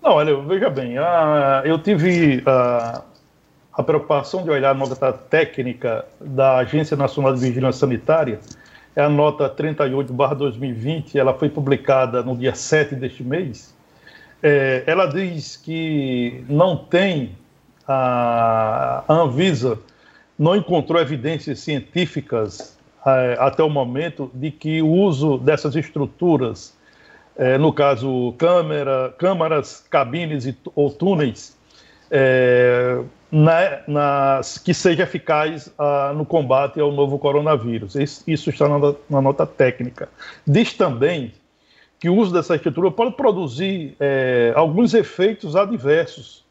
[0.02, 3.02] Não, olha, veja bem, uh, eu tive uh,
[3.74, 8.40] a preocupação de olhar a nota técnica da Agência Nacional de Vigilância Sanitária,
[8.96, 13.74] é a nota 38-2020, ela foi publicada no dia 7 deste mês.
[14.42, 17.36] É, ela diz que não tem,
[17.88, 19.80] a, a Anvisa
[20.38, 26.78] não encontrou evidências científicas é, até o momento de que o uso dessas estruturas
[27.40, 31.58] é, no caso, câmera, câmaras, cabines e, ou túneis,
[32.12, 37.96] é, na, nas, que seja eficaz ah, no combate ao novo coronavírus.
[37.96, 40.10] Isso, isso está na, na, nota técnica.
[40.46, 41.34] Diz também
[42.00, 46.44] que o uso dessa estrutura pode produzir é, alguns efeitos adversos,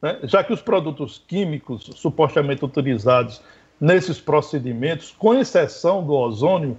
[0.00, 0.18] né?
[0.24, 3.42] já que os produtos químicos supostamente utilizados
[3.80, 6.78] nesses procedimentos, com exceção do ozônio,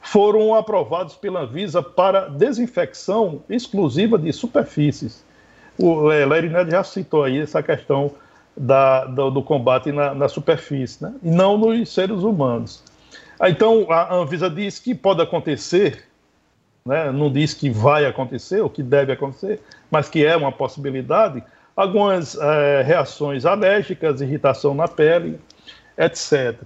[0.00, 5.24] foram aprovados pela Anvisa para desinfecção exclusiva de superfícies.
[5.76, 8.12] O é, Lerinete já citou aí essa questão
[8.58, 11.14] da, do, do, combate na, na superfície, né?
[11.22, 12.82] e não nos seres humanos.
[13.38, 16.04] Ah, então, a Anvisa diz que pode acontecer,
[16.84, 17.12] né?
[17.12, 21.42] não diz que vai acontecer, ou que deve acontecer, mas que é uma possibilidade,
[21.76, 25.38] algumas é, reações alérgicas, irritação na pele,
[25.96, 26.60] etc.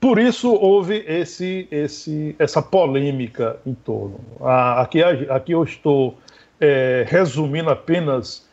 [0.00, 4.20] Por isso houve esse, esse, essa polêmica em torno.
[4.40, 6.16] Aqui, aqui eu estou
[6.60, 8.47] é, resumindo apenas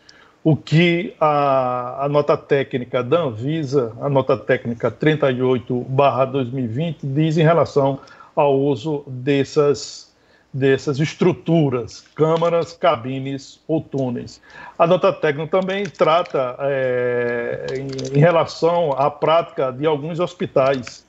[0.45, 7.99] o que a, a, nota técnica da Anvisa, a nota técnica 38/2020, diz em relação
[8.35, 10.13] ao uso dessas,
[10.53, 14.39] dessas estruturas, câmaras, cabines ou túneis.
[14.77, 21.03] A nota técnica também trata é, em, em relação à prática de alguns hospitais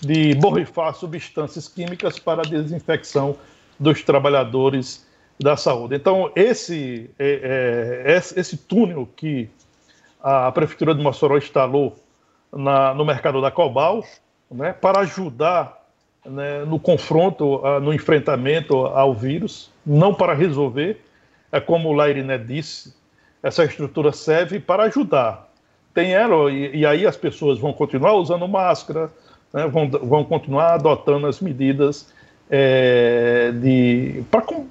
[0.00, 3.34] de borrifar substâncias químicas para desinfecção
[3.76, 5.07] dos trabalhadores
[5.38, 5.94] da saúde.
[5.94, 9.48] Então, esse, é, é, esse túnel que
[10.20, 11.96] a Prefeitura de Mossoró instalou
[12.52, 14.04] na, no mercado da Cobal,
[14.50, 15.78] né, para ajudar
[16.24, 21.00] né, no confronto, no enfrentamento ao vírus, não para resolver,
[21.52, 22.94] é como o Lairiné disse,
[23.42, 25.48] essa estrutura serve para ajudar.
[25.94, 29.10] Tem ela, e, e aí as pessoas vão continuar usando máscara,
[29.52, 32.12] né, vão, vão continuar adotando as medidas
[32.50, 33.52] é,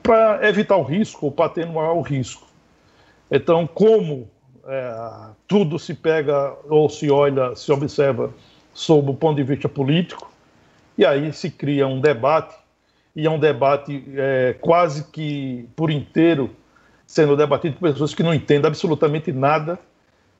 [0.03, 2.47] para evitar o risco ou para atenuar o risco.
[3.29, 4.27] Então, como
[4.67, 4.93] é,
[5.47, 8.33] tudo se pega ou se olha, se observa
[8.73, 10.31] sob o ponto de vista político,
[10.97, 12.55] e aí se cria um debate,
[13.15, 16.51] e é um debate é, quase que por inteiro
[17.07, 19.79] sendo debatido por pessoas que não entendem absolutamente nada,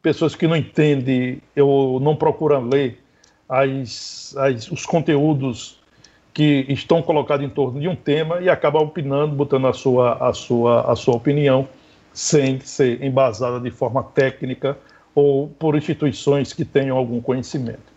[0.01, 3.01] pessoas que não entendem ou não procuram ler
[3.47, 5.79] as, as, os conteúdos
[6.37, 10.31] que estão colocados em torno de um tema e acaba opinando, botando a sua, a
[10.35, 11.67] sua, a sua opinião
[12.13, 14.77] sem ser embasada de forma técnica
[15.15, 17.91] ou por instituições que tenham algum conhecimento.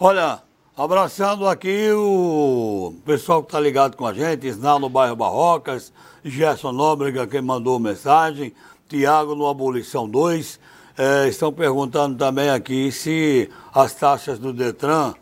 [0.00, 0.40] Olha,
[0.74, 5.92] abraçando aqui o pessoal que está ligado com a gente, Isnal no bairro Barrocas,
[6.24, 8.54] Gerson Nóbrega, quem mandou mensagem,
[8.88, 10.58] Tiago no Abolição 2,
[10.96, 15.12] é, estão perguntando também aqui se as taxas do Detran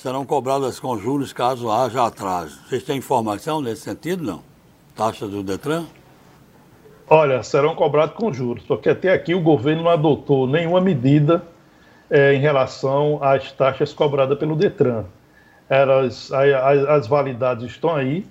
[0.00, 2.58] serão cobradas com juros caso haja atraso.
[2.66, 4.42] Vocês têm informação nesse sentido, não?
[4.96, 5.84] Taxas do Detran?
[7.06, 11.42] Olha, serão cobradas com juros, porque até aqui o governo não adotou nenhuma medida
[12.08, 15.04] é, em relação às taxas cobradas pelo Detran.
[15.68, 18.24] Elas, as, as validades estão aí.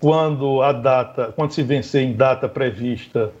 [0.00, 3.32] Quando a data, quando se vencer em data prevista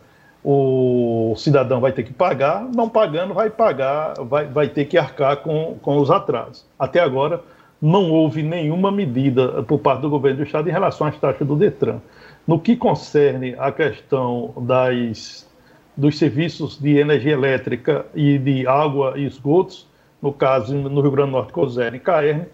[0.44, 5.36] o cidadão vai ter que pagar, não pagando, vai pagar, vai, vai ter que arcar
[5.38, 6.64] com, com os atrasos.
[6.78, 7.40] Até agora,
[7.80, 11.56] não houve nenhuma medida por parte do governo do Estado em relação às taxas do
[11.56, 12.00] Detran.
[12.46, 15.48] No que concerne a questão das,
[15.96, 19.88] dos serviços de energia elétrica e de água e esgotos,
[20.20, 22.46] no caso no Rio Grande do Norte, COSER e CAERN,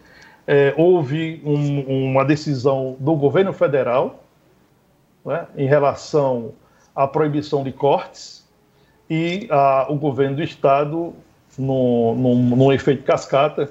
[0.46, 4.24] é, houve um, uma decisão do governo federal
[5.24, 6.52] né, em relação
[6.98, 8.44] a proibição de cortes
[9.08, 11.14] e a, o governo do estado,
[11.56, 13.70] no, no, no, efeito cascata,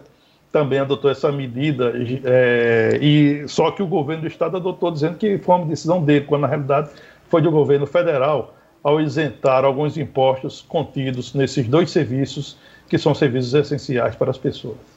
[0.50, 1.92] também adotou essa medida,
[2.24, 6.26] é, e só que o governo do estado adotou dizendo que foi uma decisão dele,
[6.26, 6.90] quando na realidade
[7.28, 13.54] foi do governo federal, ao isentar alguns impostos contidos nesses dois serviços, que são serviços
[13.54, 14.97] essenciais para as pessoas.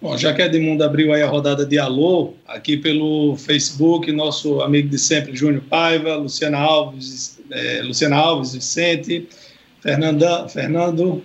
[0.00, 4.88] Bom, já que Edmundo abriu aí a rodada de alô, aqui pelo Facebook, nosso amigo
[4.88, 9.26] de sempre, Júnior Paiva, Luciana Alves, é, Luciana Alves, Vicente,
[9.80, 11.22] Fernanda, Fernando,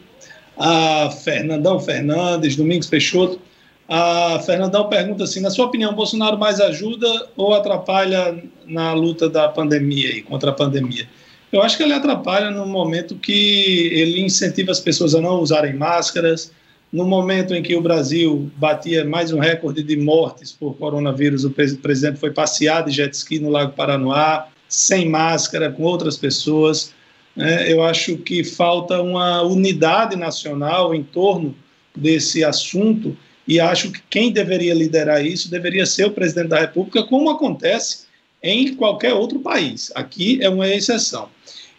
[0.58, 3.42] a Fernandão Fernandes, Domingos Peixoto.
[3.90, 9.50] A Fernandão pergunta assim: na sua opinião, Bolsonaro mais ajuda ou atrapalha na luta da
[9.50, 11.10] pandemia e contra a pandemia?
[11.52, 15.74] Eu acho que ele atrapalha no momento que ele incentiva as pessoas a não usarem
[15.74, 16.54] máscaras,
[16.92, 21.52] no momento em que o Brasil batia mais um recorde de mortes por coronavírus, o
[21.52, 26.94] presidente foi passear de jet ski no Lago Paranoá, sem máscara, com outras pessoas.
[27.38, 31.56] É, eu acho que falta uma unidade nacional em torno
[31.96, 33.18] desse assunto
[33.48, 38.06] e acho que quem deveria liderar isso deveria ser o presidente da República, como acontece
[38.44, 39.92] em qualquer outro país.
[39.96, 41.30] Aqui é uma exceção.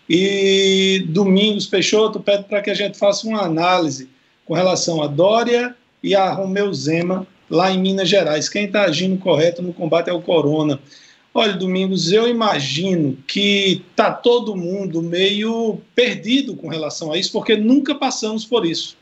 [0.08, 4.08] E Domingos Peixoto pede para que a gente faça uma análise
[4.45, 8.49] com relação a Dória e a Romeu Zema, lá em Minas Gerais.
[8.49, 10.80] Quem está agindo correto no combate ao corona?
[11.34, 17.57] Olha, Domingos, eu imagino que está todo mundo meio perdido com relação a isso, porque
[17.57, 18.97] nunca passamos por isso.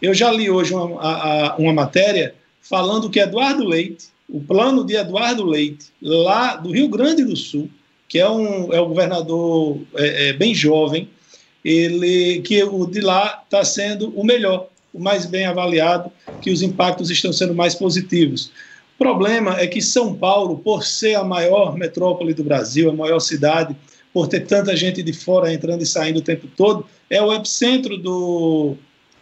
[0.00, 4.96] Eu já li hoje uma, a, uma matéria falando que Eduardo Leite, o plano de
[4.96, 7.70] Eduardo Leite, lá do Rio Grande do Sul,
[8.08, 11.08] que é um, é um governador é, é, bem jovem,
[11.64, 17.10] ele que o de lá está sendo o melhor, mais bem avaliado, que os impactos
[17.10, 18.50] estão sendo mais positivos.
[18.94, 23.18] O problema é que São Paulo, por ser a maior metrópole do Brasil, a maior
[23.20, 23.76] cidade,
[24.12, 27.96] por ter tanta gente de fora entrando e saindo o tempo todo, é o epicentro
[27.96, 28.76] do,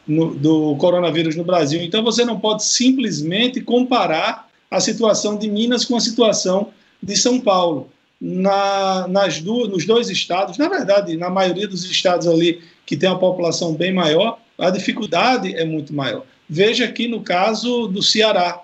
[0.06, 1.80] no, do coronavírus no Brasil.
[1.82, 6.68] Então você não pode simplesmente comparar a situação de Minas com a situação
[7.02, 7.88] de São Paulo.
[8.20, 13.08] Na, nas duas, nos dois estados, na verdade, na maioria dos estados ali que tem
[13.08, 16.24] uma população bem maior, a dificuldade é muito maior.
[16.48, 18.60] Veja aqui no caso do Ceará,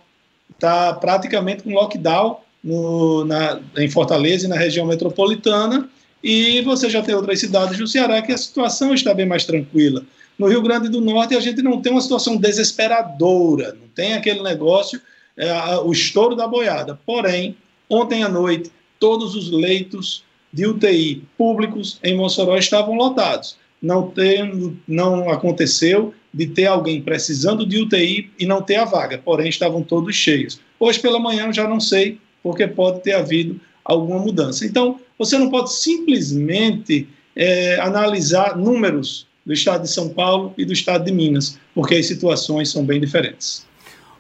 [0.53, 5.89] está praticamente com lockdown no, na, em Fortaleza e na região metropolitana,
[6.23, 10.03] e você já tem outras cidades do Ceará que a situação está bem mais tranquila.
[10.39, 14.43] No Rio Grande do Norte, a gente não tem uma situação desesperadora, não tem aquele
[14.43, 15.01] negócio,
[15.37, 16.99] é, o estouro da boiada.
[17.07, 17.57] Porém,
[17.89, 23.57] ontem à noite, todos os leitos de UTI públicos em Mossoró estavam lotados.
[23.81, 29.19] Não, tem, não aconteceu de ter alguém precisando de UTI e não ter a vaga,
[29.19, 30.61] porém estavam todos cheios.
[30.79, 34.67] Hoje pela manhã eu já não sei, porque pode ter havido alguma mudança.
[34.67, 40.73] Então, você não pode simplesmente é, analisar números do estado de São Paulo e do
[40.73, 43.67] estado de Minas, porque as situações são bem diferentes.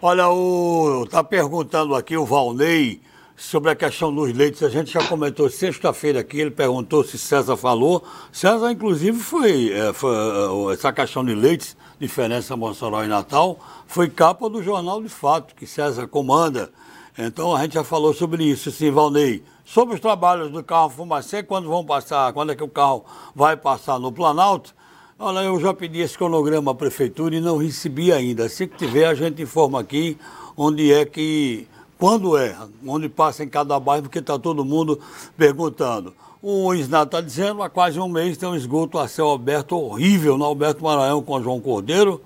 [0.01, 0.25] Olha,
[1.05, 3.01] está perguntando aqui o Valnei
[3.37, 4.63] sobre a questão dos leitos.
[4.63, 8.03] A gente já comentou sexta-feira aqui, ele perguntou se César falou.
[8.33, 14.09] César, inclusive, foi, é, foi é, essa questão de leitos, diferença Mossoró e Natal, foi
[14.09, 16.71] capa do Jornal de Fato, que César comanda.
[17.19, 19.43] Então a gente já falou sobre isso, sim, Valnei.
[19.65, 23.57] Sobre os trabalhos do carro fumacê, quando vão passar, quando é que o carro vai
[23.57, 24.75] passar no Planalto,
[25.19, 28.45] Olha, eu já pedi esse cronograma à prefeitura e não recebi ainda.
[28.45, 30.19] Assim que tiver, a gente informa aqui
[30.55, 31.67] onde é que.
[31.99, 32.55] Quando é,
[32.87, 35.01] onde passa em cada bairro, porque está todo mundo
[35.37, 36.13] perguntando.
[36.43, 40.37] O Isnato está dizendo, há quase um mês tem um esgoto a céu aberto horrível
[40.37, 42.21] no Alberto Maranhão com João Cordeiro.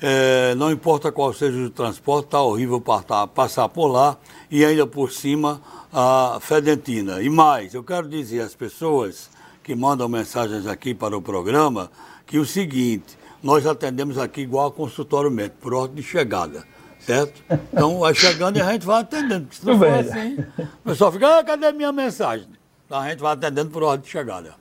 [0.00, 4.16] É, não importa qual seja o transporte, está horrível passar, por lá
[4.48, 5.60] e ainda por cima
[5.92, 7.20] a Fedentina.
[7.20, 9.28] E mais, eu quero dizer às pessoas
[9.64, 11.90] que mandam mensagens aqui para o programa
[12.24, 16.64] que o seguinte, nós atendemos aqui igual a consultório médico, por ordem de chegada,
[17.00, 17.42] certo?
[17.72, 19.48] Então, vai chegando e a gente vai atendendo.
[19.50, 20.44] Se não for assim,
[20.84, 22.46] o pessoal fica, ah, cadê minha mensagem?
[22.86, 24.54] Então, a gente vai atendendo por ordem de chegada.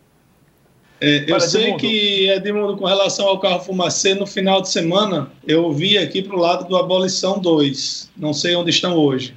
[1.00, 5.72] É, eu sei que, Edmundo, com relação ao carro fumacê, no final de semana, eu
[5.72, 8.10] vi aqui para o lado do Abolição 2.
[8.18, 9.36] Não sei onde estão hoje.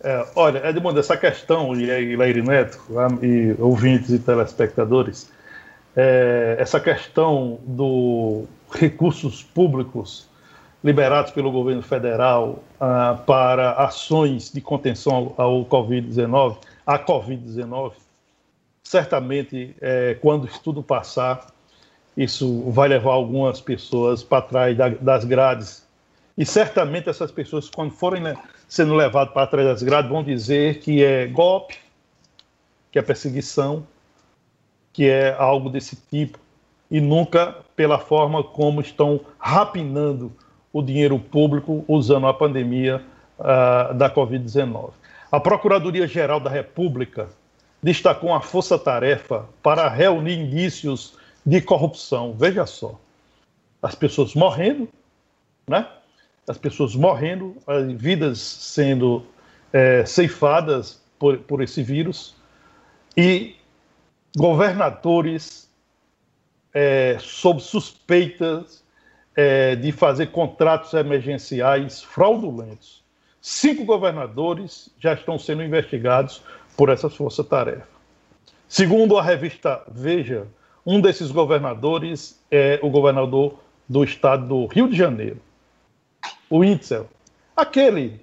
[0.00, 2.78] É, olha, Edmundo, essa questão, e aí, Leire Neto,
[3.22, 5.30] e ouvintes e telespectadores,
[5.96, 10.27] é, essa questão dos recursos públicos
[10.82, 17.92] liberados pelo governo federal ah, para ações de contenção ao Covid-19, a Covid-19,
[18.82, 21.46] certamente, é, quando isso tudo passar,
[22.16, 25.86] isso vai levar algumas pessoas para trás da, das grades.
[26.36, 28.36] E certamente essas pessoas, quando forem né,
[28.68, 31.76] sendo levadas para trás das grades, vão dizer que é golpe,
[32.90, 33.86] que é perseguição,
[34.92, 36.38] que é algo desse tipo,
[36.90, 40.32] e nunca pela forma como estão rapinando
[40.72, 43.02] o dinheiro público usando a pandemia
[43.38, 44.90] uh, da Covid-19.
[45.30, 47.28] A Procuradoria-Geral da República
[47.82, 51.14] destacou uma força-tarefa para reunir indícios
[51.44, 52.32] de corrupção.
[52.32, 52.98] Veja só,
[53.82, 54.88] as pessoas morrendo,
[55.68, 55.86] né?
[56.48, 59.24] As pessoas morrendo, as vidas sendo
[59.72, 62.34] é, ceifadas por, por esse vírus
[63.16, 63.54] e
[64.36, 65.68] governadores
[66.72, 68.82] é, sob suspeitas
[69.38, 73.04] é, de fazer contratos emergenciais fraudulentos.
[73.40, 76.42] Cinco governadores já estão sendo investigados
[76.76, 77.86] por essa força-tarefa.
[78.68, 80.48] Segundo a revista Veja,
[80.84, 83.54] um desses governadores é o governador
[83.88, 85.40] do estado do Rio de Janeiro,
[86.50, 87.08] o Itzel,
[87.56, 88.20] aquele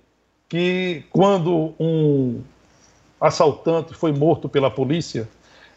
[0.50, 2.44] que, quando um
[3.22, 5.30] assaltante foi morto pela polícia,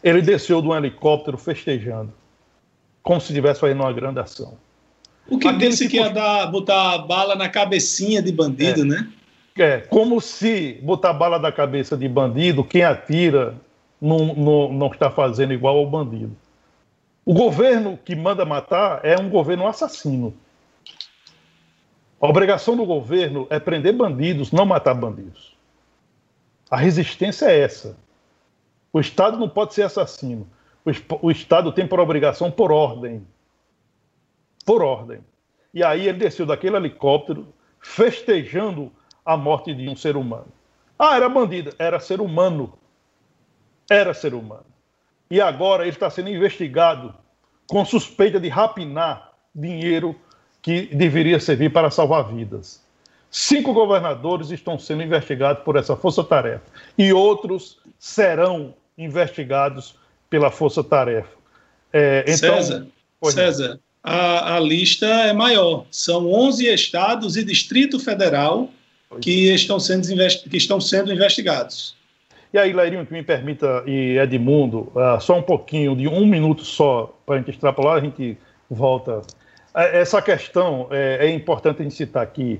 [0.03, 2.11] ele desceu de um helicóptero festejando,
[3.01, 4.57] como se estivesse fazendo uma grande ação.
[5.29, 8.85] O que Aquele disse que, ia dar, botar bala na cabecinha de bandido, é.
[8.85, 9.09] né?
[9.57, 13.55] É como se botar bala na cabeça de bandido, quem atira
[14.01, 16.35] não, não, não está fazendo igual ao bandido.
[17.25, 20.33] O governo que manda matar é um governo assassino.
[22.21, 25.55] A obrigação do governo é prender bandidos, não matar bandidos.
[26.69, 27.97] A resistência é essa.
[28.91, 30.47] O Estado não pode ser assassino.
[31.21, 33.25] O, Estado tem por obrigação, por ordem.
[34.69, 35.21] Por ordem.
[35.73, 38.91] E aí ele desceu daquele helicóptero festejando
[39.25, 40.45] a morte de um ser humano.
[40.99, 41.73] Ah, era bandido.
[41.79, 42.77] Era ser humano.
[43.89, 44.67] Era ser humano.
[45.27, 47.15] E agora ele está sendo investigado
[47.67, 50.15] com suspeita de rapinar dinheiro
[50.61, 52.79] que deveria servir para salvar vidas.
[53.31, 56.65] Cinco governadores estão sendo investigados por essa força-tarefa
[56.95, 59.95] e outros serão investigados
[60.29, 61.35] pela força-tarefa.
[61.91, 62.87] É, então, César,
[63.23, 65.85] César a, a, lista é maior.
[65.91, 68.69] São 11 estados e Distrito Federal
[69.21, 70.07] que estão sendo,
[70.49, 71.95] que estão sendo investigados.
[72.51, 76.63] E aí, Leirinho, que me permita, e Edmundo, uh, só um pouquinho, de um minuto
[76.63, 78.37] só, para a gente extrapolar, a gente
[78.69, 79.21] volta.
[79.75, 82.59] É, essa questão é, é importante a gente citar aqui.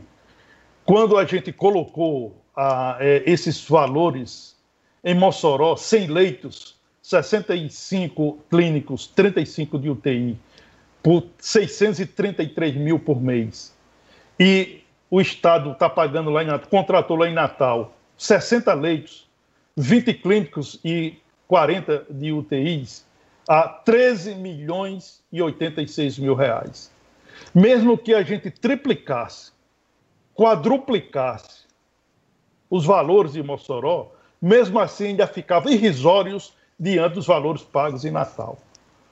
[0.85, 4.55] Quando a gente colocou uh, esses valores
[5.03, 10.37] em Mossoró, 100 leitos, 65 clínicos, 35 de UTI,
[11.01, 13.75] por 633 mil por mês.
[14.39, 19.27] E o Estado está pagando lá em Natal, contratou lá em Natal 60 leitos,
[19.77, 23.07] 20 clínicos e 40 de UTIs,
[23.47, 26.91] a 13 milhões e 86 mil reais.
[27.55, 29.51] Mesmo que a gente triplicasse,
[30.35, 31.65] quadruplicasse
[32.69, 38.59] os valores de Mossoró, mesmo assim ainda ficavam irrisórios diante dos valores pagos em Natal.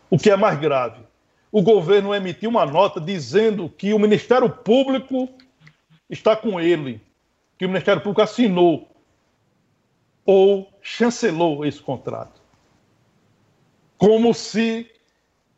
[0.10, 1.02] O que é mais grave,
[1.52, 5.30] o governo emitiu uma nota dizendo que o Ministério Público
[6.10, 7.02] está com ele,
[7.58, 8.88] que o Ministério Público assinou
[10.26, 12.42] ou chancelou esse contrato.
[13.98, 14.90] Como se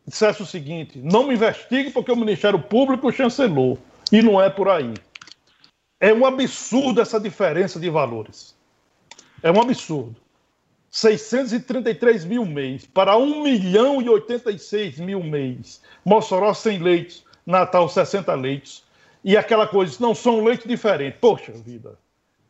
[0.08, 3.78] dissesse o seguinte: não me investigue porque o Ministério Público chancelou.
[4.12, 4.94] E não é por aí.
[6.00, 8.56] É um absurdo essa diferença de valores.
[9.44, 10.16] É um absurdo.
[10.92, 15.82] 633 mil mês para 1 milhão e 86 mil mês.
[16.04, 18.84] Mossoró 100 leitos, Natal 60 leitos.
[19.24, 21.20] E aquela coisa, não são leitos diferentes.
[21.20, 21.98] Poxa vida.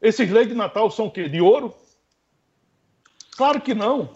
[0.02, 1.28] Esses leitos de Natal são o quê?
[1.28, 1.74] De ouro?
[3.36, 4.10] Claro que não.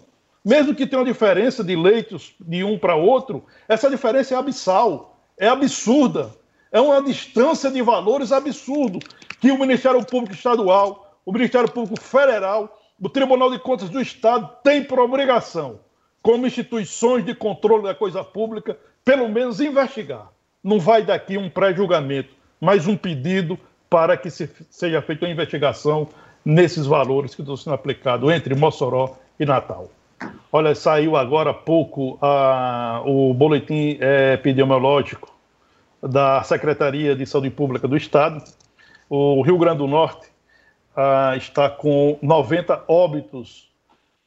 [0.44, 5.18] Mesmo que tenha uma diferença de leitos de um para outro, essa diferença é abissal,
[5.38, 6.34] é absurda.
[6.72, 9.00] É uma distância de valores absurdo
[9.40, 14.50] que o Ministério Público Estadual, o Ministério Público Federal o Tribunal de Contas do Estado
[14.64, 15.80] tem por obrigação,
[16.22, 20.30] como instituições de controle da coisa pública, pelo menos investigar.
[20.64, 26.08] Não vai daqui um pré-julgamento, mas um pedido para que se, seja feita uma investigação
[26.46, 29.92] nesses valores que estão sendo aplicados entre Mossoró e Natal.
[30.50, 35.36] Olha, saiu agora há pouco a, o boletim é, epidemiológico
[36.02, 38.42] da Secretaria de Saúde Pública do Estado.
[39.10, 40.33] O Rio Grande do Norte
[40.96, 43.72] ah, está com 90 óbitos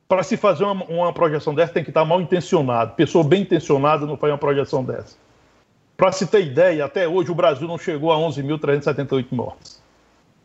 [0.07, 2.93] para se fazer uma, uma, projeção dessa tem que estar mal intencionado.
[2.95, 5.17] Pessoa bem intencionada não faz uma projeção dessa.
[5.99, 9.83] Para se ter ideia, até hoje o Brasil não chegou a 11.378 mortes.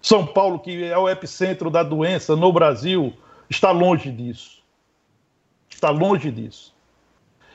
[0.01, 3.13] São Paulo, que é o epicentro da doença no Brasil,
[3.47, 4.63] está longe disso.
[5.69, 6.73] Está longe disso.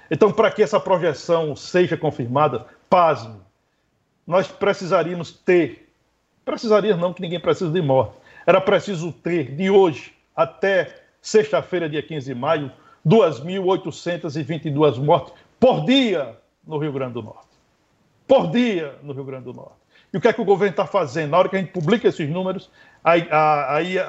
[0.08, 3.34] Então, para que essa projeção seja confirmada, pasme,
[4.24, 5.92] nós precisaríamos ter,
[6.44, 8.14] precisaria não que ninguém precisa de morte,
[8.46, 12.70] era preciso ter de hoje até sexta-feira, dia 15 de maio,
[13.04, 17.47] 2.822 mortes por dia no Rio Grande do Norte.
[18.28, 19.72] Por dia no Rio Grande do Norte.
[20.12, 21.30] E o que é que o governo está fazendo?
[21.30, 22.70] Na hora que a gente publica esses números,
[23.02, 24.04] aí, aí a,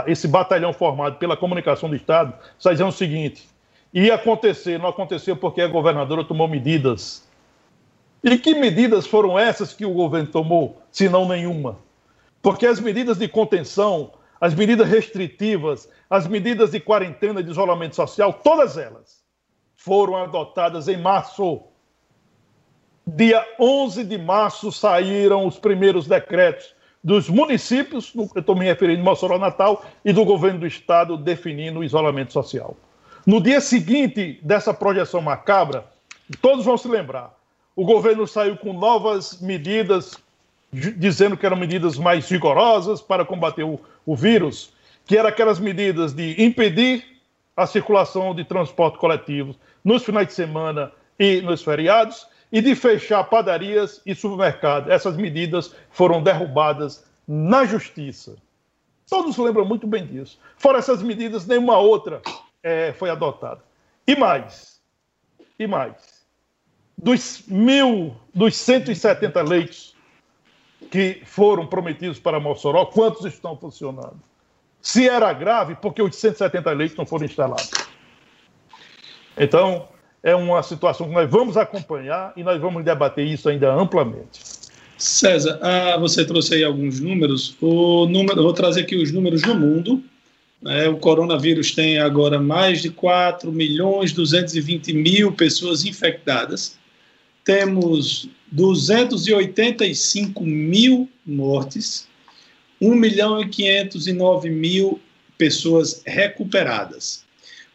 [0.00, 3.48] a, esse batalhão formado pela comunicação do Estado está dizendo o seguinte:
[3.92, 7.28] ia acontecer, não aconteceu porque a governadora tomou medidas.
[8.24, 11.78] E que medidas foram essas que o governo tomou, se não nenhuma?
[12.42, 18.32] Porque as medidas de contenção, as medidas restritivas, as medidas de quarentena de isolamento social,
[18.32, 19.22] todas elas
[19.76, 21.62] foram adotadas em março.
[23.16, 29.04] Dia 11 de março saíram os primeiros decretos dos municípios, eu estou me referindo a
[29.04, 32.76] Mossoró Natal, e do governo do estado definindo o isolamento social.
[33.24, 35.86] No dia seguinte dessa projeção macabra,
[36.42, 37.34] todos vão se lembrar,
[37.74, 40.18] o governo saiu com novas medidas,
[40.70, 44.70] dizendo que eram medidas mais rigorosas para combater o, o vírus,
[45.06, 47.06] que eram aquelas medidas de impedir
[47.56, 53.24] a circulação de transporte coletivo nos finais de semana e nos feriados, e de fechar
[53.24, 54.90] padarias e supermercados.
[54.90, 58.36] Essas medidas foram derrubadas na justiça.
[59.08, 60.38] Todos lembram muito bem disso.
[60.56, 62.22] Fora essas medidas, nenhuma outra
[62.62, 63.62] é, foi adotada.
[64.06, 64.80] E mais,
[65.58, 66.26] e mais,
[66.96, 69.96] dos mil, dos 170 leitos
[70.90, 74.20] que foram prometidos para Mossoró, quantos estão funcionando?
[74.80, 77.70] Se era grave, porque os 170 leitos não foram instalados.
[79.36, 79.88] Então,
[80.22, 84.40] é uma situação que nós vamos acompanhar e nós vamos debater isso ainda amplamente.
[84.96, 87.56] César, ah, você trouxe aí alguns números.
[87.60, 90.02] O número, vou trazer aqui os números do mundo.
[90.66, 96.76] É, o coronavírus tem agora mais de 4 milhões 220 mil pessoas infectadas.
[97.44, 102.08] Temos 285 mil mortes,
[102.80, 105.00] 1 milhão e 509 mil
[105.38, 107.24] pessoas recuperadas.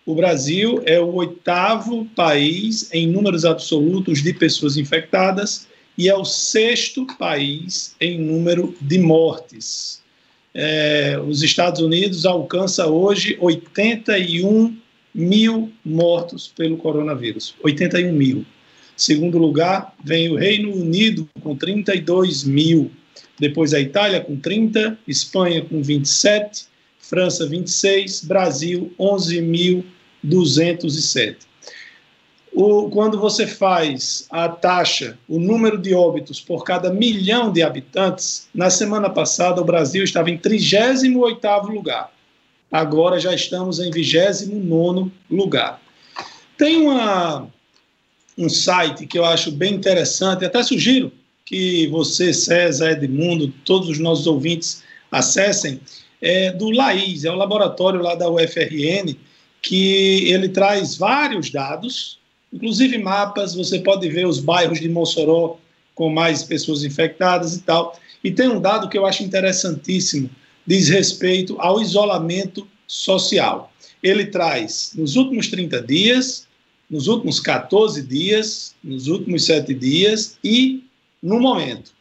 [0.06, 5.66] O Brasil é o oitavo país em números absolutos de pessoas infectadas
[5.98, 10.02] e é o sexto país em número de mortes.
[10.54, 14.76] É, os Estados Unidos alcança hoje 81
[15.16, 17.56] mil mortos pelo coronavírus.
[17.64, 18.46] 81 mil.
[18.98, 22.92] Segundo lugar, vem o Reino Unido com 32 mil.
[23.40, 26.66] Depois a Itália com 30, Espanha com 27,
[27.00, 28.94] França 26, Brasil
[30.26, 31.38] 11.207.
[32.56, 38.48] O, quando você faz a taxa, o número de óbitos por cada milhão de habitantes,
[38.54, 42.14] na semana passada o Brasil estava em 38º lugar.
[42.72, 45.82] Agora já estamos em 29º lugar.
[46.56, 47.48] Tem uma,
[48.38, 51.12] um site que eu acho bem interessante, até sugiro
[51.46, 55.80] que você, César, Edmundo, todos os nossos ouvintes acessem,
[56.22, 59.16] é do LAIS, é o laboratório lá da UFRN,
[59.64, 62.22] que ele traz vários dados
[62.54, 65.58] inclusive mapas, você pode ver os bairros de Mossoró
[65.96, 67.98] com mais pessoas infectadas e tal.
[68.24, 70.30] E tem um dado que eu acho interessantíssimo,
[70.66, 73.74] diz respeito ao isolamento social.
[74.02, 76.48] Ele traz, nos últimos 30 dias,
[76.90, 80.84] nos últimos 14 dias, nos últimos 7 dias e
[81.22, 81.92] no momento.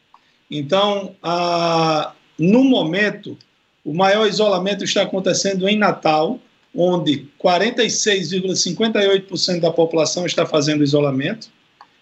[0.51, 3.37] Então, a, no momento,
[3.83, 6.39] o maior isolamento está acontecendo em Natal,
[6.75, 11.47] onde 46,58% da população está fazendo isolamento.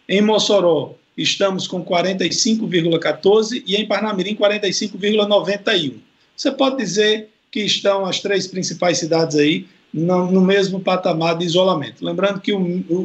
[0.08, 5.96] Em Mossoró, estamos com 45,14% e em Parnamirim, 45,91%.
[6.36, 11.46] Você pode dizer que estão as três principais cidades aí no, no mesmo patamar de
[11.46, 12.04] isolamento.
[12.04, 12.60] Lembrando que o,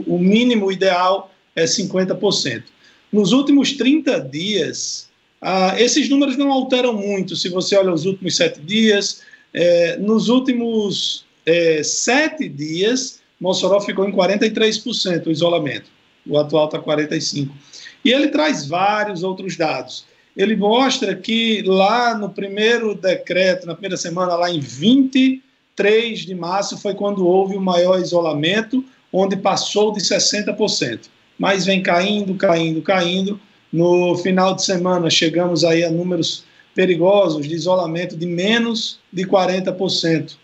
[0.07, 2.63] o mínimo ideal é 50%.
[3.13, 5.09] Nos últimos 30 dias,
[5.41, 9.23] ah, esses números não alteram muito se você olha os últimos sete dias.
[9.53, 15.89] Eh, nos últimos é, sete dias, Mossoró ficou em 43% o isolamento.
[16.27, 17.51] O atual está 45%.
[18.05, 20.05] E ele traz vários outros dados.
[20.37, 26.77] Ele mostra que lá no primeiro decreto, na primeira semana, lá em 23 de março,
[26.77, 31.09] foi quando houve o maior isolamento, onde passou de 60%.
[31.39, 33.41] Mas vem caindo, caindo, caindo.
[33.73, 36.45] No final de semana, chegamos aí a números
[36.75, 40.37] perigosos de isolamento de menos de 40%.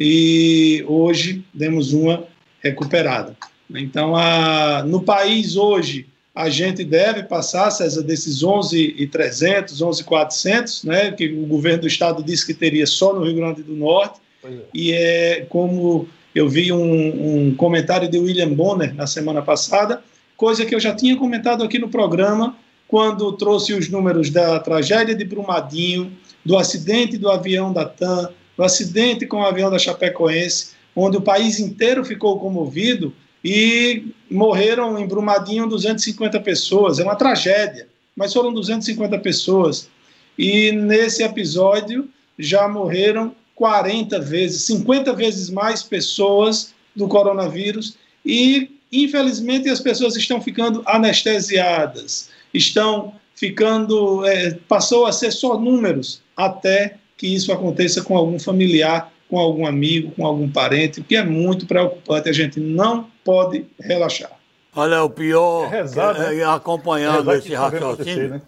[0.00, 2.24] E hoje demos uma
[2.62, 3.36] recuperada.
[3.70, 11.28] Então, a, no país hoje, a gente deve passar, César, desses 11,300, 11,400, né, que
[11.28, 14.48] o governo do estado disse que teria só no Rio Grande do Norte, é.
[14.72, 20.02] e é como eu vi um, um comentário de William Bonner na semana passada,
[20.34, 22.56] coisa que eu já tinha comentado aqui no programa,
[22.88, 26.10] quando trouxe os números da tragédia de Brumadinho,
[26.44, 28.30] do acidente do avião da TAM,
[28.60, 33.10] do acidente com o avião da Chapecoense, onde o país inteiro ficou comovido
[33.42, 36.98] e morreram em Brumadinho 250 pessoas.
[36.98, 39.88] É uma tragédia, mas foram 250 pessoas.
[40.36, 42.06] E nesse episódio
[42.38, 47.96] já morreram 40 vezes, 50 vezes mais pessoas do coronavírus
[48.26, 56.20] e infelizmente as pessoas estão ficando anestesiadas, estão ficando, é, passou a ser só números
[56.36, 61.14] até que isso aconteça com algum familiar, com algum amigo, com algum parente, o que
[61.14, 62.30] é muito preocupante.
[62.30, 64.30] A gente não pode relaxar.
[64.74, 66.44] Olha, o pior, é rezar, é, né?
[66.44, 68.42] acompanhando esse raciocínio, né?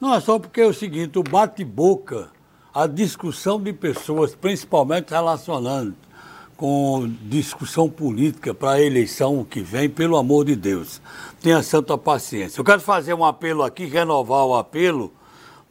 [0.00, 2.30] não é só porque é o seguinte, o bate-boca
[2.72, 5.94] a discussão de pessoas, principalmente relacionando
[6.56, 10.98] com discussão política para a eleição que vem, pelo amor de Deus,
[11.42, 12.58] tenha santa paciência.
[12.58, 15.12] Eu quero fazer um apelo aqui, renovar o apelo,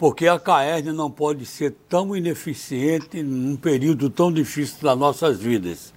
[0.03, 5.93] porque a CAERN não pode ser tão ineficiente num período tão difícil das nossas vidas.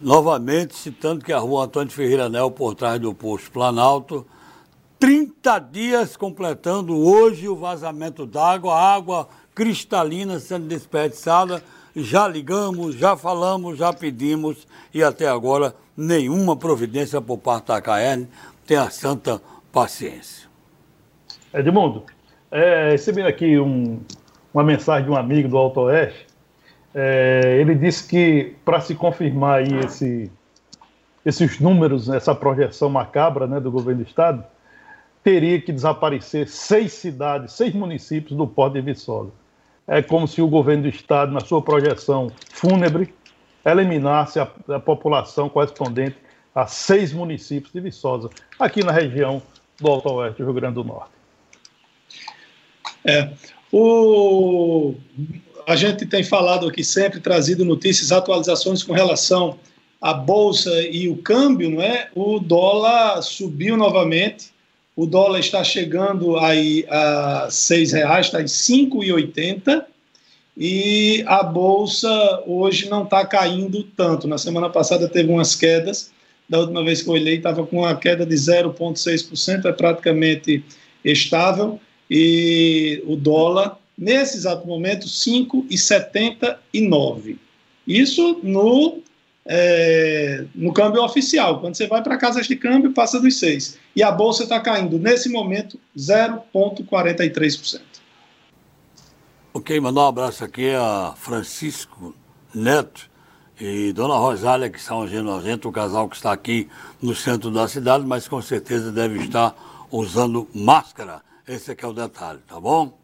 [0.00, 4.26] Novamente, citando que a rua Antônio Ferreira Nel, por trás do posto Planalto,
[4.98, 11.62] 30 dias completando hoje o vazamento d'água, água cristalina sendo desperdiçada.
[11.94, 18.28] Já ligamos, já falamos, já pedimos e até agora nenhuma providência por parte da CAERN.
[18.66, 20.48] Tenha santa paciência.
[21.52, 22.02] Edmundo,
[22.50, 24.00] é, recebendo aqui um,
[24.52, 26.26] uma mensagem de um amigo do Alto Oeste.
[26.94, 30.30] É, ele disse que para se confirmar aí esse,
[31.24, 34.44] esses números, essa projeção macabra né, do governo do estado,
[35.22, 39.32] teria que desaparecer seis cidades, seis municípios do Porto de Viçosa
[39.86, 43.14] é como se o governo do estado, na sua projeção fúnebre,
[43.64, 46.16] eliminasse a, a população correspondente
[46.54, 49.42] a seis municípios de Viçosa, aqui na região
[49.80, 51.15] do Alto Oeste do Rio Grande do Norte.
[53.06, 53.28] É,
[53.72, 54.94] o,
[55.66, 59.58] a gente tem falado aqui sempre, trazido notícias, atualizações com relação
[60.00, 62.08] à Bolsa e o câmbio, não é?
[62.14, 64.50] O dólar subiu novamente,
[64.96, 69.84] o dólar está chegando aí a seis reais, está em 5,80
[70.56, 74.26] e a bolsa hoje não está caindo tanto.
[74.26, 76.10] Na semana passada teve umas quedas,
[76.48, 80.64] da última vez que eu olhei estava com uma queda de 0,6%, é praticamente
[81.04, 81.78] estável
[82.10, 87.38] e o dólar nesse exato momento 5,79.
[87.86, 89.00] Isso no
[89.48, 91.60] é, no câmbio oficial.
[91.60, 93.78] Quando você vai para casas de câmbio, passa dos 6.
[93.94, 97.80] E a bolsa está caindo, nesse momento, 0,43%.
[99.54, 102.14] Ok, mandar um abraço aqui a Francisco
[102.54, 103.08] Neto
[103.58, 106.68] e Dona Rosália, que são genosento, o casal que está aqui
[107.00, 109.54] no centro da cidade, mas com certeza deve estar
[109.90, 111.22] usando máscara.
[111.48, 112.98] Esse aqui é o detalhe, tá bom?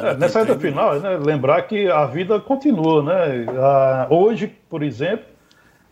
[0.00, 3.02] É, nessa reta final, né, lembrar que a vida continua.
[3.02, 3.46] Né?
[3.58, 5.26] Ah, hoje, por exemplo,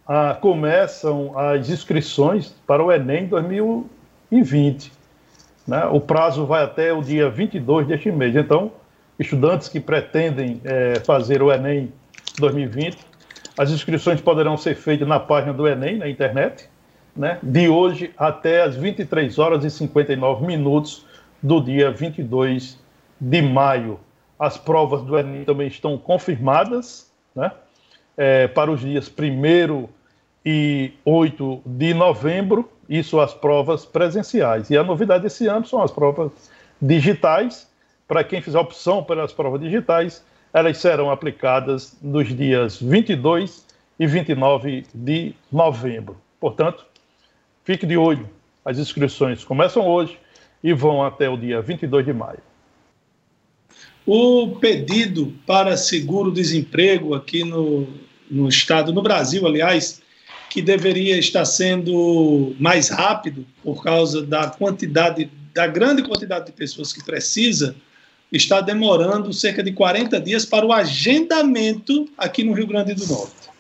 [0.09, 4.91] ah, começam as inscrições para o Enem 2020.
[5.69, 5.85] Né?
[5.85, 8.35] O prazo vai até o dia 22 deste mês.
[8.35, 8.73] Então,
[9.19, 11.93] estudantes que pretendem é, fazer o Enem
[12.39, 12.97] 2020,
[13.59, 16.71] as inscrições poderão ser feitas na página do Enem, na internet,
[17.15, 17.39] né?
[17.43, 21.05] de hoje até as 23 horas e 59 minutos
[21.43, 22.79] do dia 22
[23.21, 23.99] de maio.
[24.39, 27.53] As provas do Enem também estão confirmadas, né?
[28.17, 29.89] É, para os dias 1
[30.45, 34.69] e 8 de novembro, isso as provas presenciais.
[34.71, 36.33] E a novidade desse ano são as provas
[36.81, 37.71] digitais.
[38.07, 43.67] Para quem fizer opção pelas provas digitais, elas serão aplicadas nos dias 22
[43.99, 46.17] e 29 de novembro.
[46.39, 46.85] Portanto,
[47.65, 48.29] fique de olho.
[48.65, 50.19] As inscrições começam hoje
[50.63, 52.41] e vão até o dia 22 de maio.
[54.07, 57.87] O pedido para seguro-desemprego aqui no,
[58.31, 60.03] no estado, no Brasil, aliás,
[60.51, 66.93] que deveria estar sendo mais rápido por causa da quantidade, da grande quantidade de pessoas
[66.93, 67.77] que precisa,
[68.31, 73.51] está demorando cerca de 40 dias para o agendamento aqui no Rio Grande do Norte.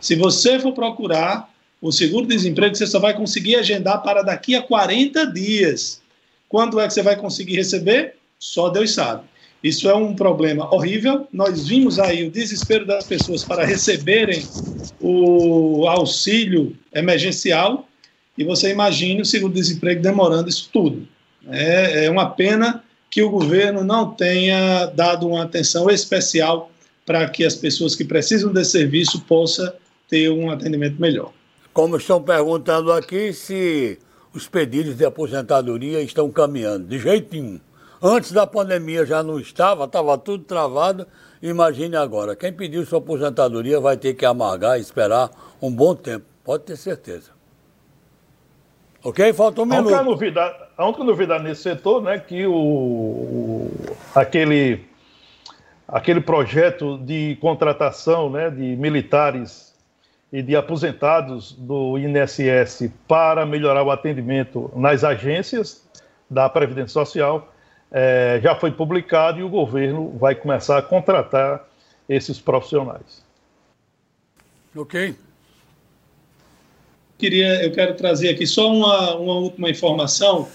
[0.00, 1.51] Se você for procurar
[1.82, 6.00] o seguro-desemprego, você só vai conseguir agendar para daqui a 40 dias.
[6.48, 8.14] Quando é que você vai conseguir receber?
[8.38, 9.24] Só Deus sabe.
[9.64, 11.26] Isso é um problema horrível.
[11.32, 14.46] Nós vimos aí o desespero das pessoas para receberem
[15.00, 17.88] o auxílio emergencial
[18.38, 21.06] e você imagine o seguro-desemprego demorando isso tudo.
[21.48, 26.70] É, é uma pena que o governo não tenha dado uma atenção especial
[27.04, 29.72] para que as pessoas que precisam desse serviço possam
[30.08, 31.32] ter um atendimento melhor.
[31.72, 33.98] Como estão perguntando aqui se
[34.34, 36.86] os pedidos de aposentadoria estão caminhando.
[36.86, 37.60] De jeito nenhum.
[38.02, 41.06] Antes da pandemia já não estava, estava tudo travado.
[41.40, 46.24] Imagine agora, quem pediu sua aposentadoria vai ter que amargar e esperar um bom tempo,
[46.44, 47.30] pode ter certeza.
[49.04, 49.32] Ok?
[49.32, 49.88] Falta um minuto.
[49.88, 53.70] A única novidade, a única novidade nesse setor, né, que o, o,
[54.14, 54.84] aquele,
[55.88, 59.71] aquele projeto de contratação né, de militares
[60.32, 65.86] e de aposentados do INSS para melhorar o atendimento nas agências
[66.30, 67.52] da Previdência Social
[67.90, 71.68] é, já foi publicado e o governo vai começar a contratar
[72.08, 73.22] esses profissionais.
[74.74, 75.14] Ok
[77.22, 80.48] queria, eu quero trazer aqui só uma, uma última informação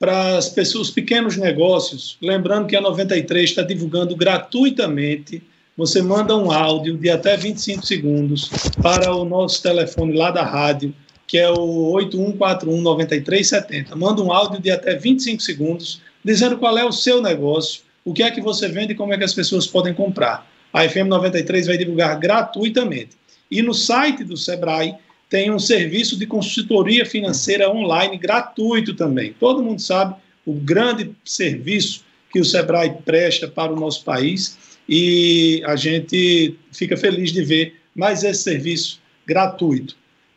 [0.00, 2.18] para as pessoas, os pequenos negócios.
[2.20, 5.40] Lembrando que a 93 está divulgando gratuitamente.
[5.78, 8.50] Você manda um áudio de até 25 segundos
[8.82, 10.92] para o nosso telefone lá da rádio,
[11.24, 13.94] que é o 8141-9370.
[13.94, 18.24] Manda um áudio de até 25 segundos, dizendo qual é o seu negócio, o que
[18.24, 20.50] é que você vende e como é que as pessoas podem comprar.
[20.72, 23.10] A FM 93 vai divulgar gratuitamente.
[23.48, 24.96] E no site do Sebrae
[25.30, 29.32] tem um serviço de consultoria financeira online gratuito também.
[29.38, 32.02] Todo mundo sabe o grande serviço
[32.32, 34.58] que o Sebrae presta para o nosso país
[34.88, 39.96] e a gente fica feliz de ver mais esse serviço gratuito.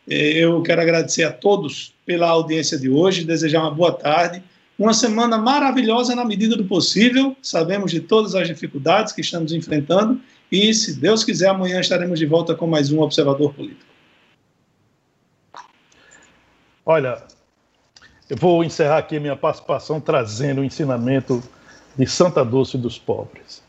[0.10, 4.44] É, eu quero agradecer a todos pela audiência de hoje, desejar uma boa tarde,
[4.78, 7.36] uma semana maravilhosa na medida do possível.
[7.42, 10.20] Sabemos de todas as dificuldades que estamos enfrentando
[10.52, 13.92] e, se Deus quiser, amanhã estaremos de volta com mais um Observador Político.
[16.86, 17.24] Olha,
[18.30, 21.42] eu vou encerrar aqui minha participação trazendo o ensinamento
[21.96, 23.61] de Santa Dulce dos Pobres.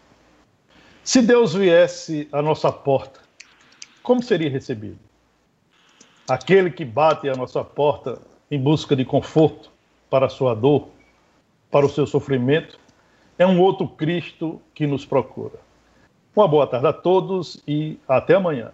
[1.05, 3.21] Se Deus viesse à nossa porta,
[4.05, 4.99] como seria recebido?
[6.29, 9.71] Aquele que bate à nossa porta em busca de conforto
[10.09, 10.89] para a sua dor,
[11.71, 12.79] para o seu sofrimento,
[13.37, 15.59] é um outro Cristo que nos procura.
[16.37, 18.71] Uma boa tarde a todos e até amanhã.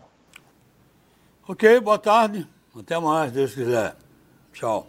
[1.46, 2.46] Ok, boa tarde.
[2.78, 3.96] Até mais, Deus quiser.
[4.52, 4.86] Ciao.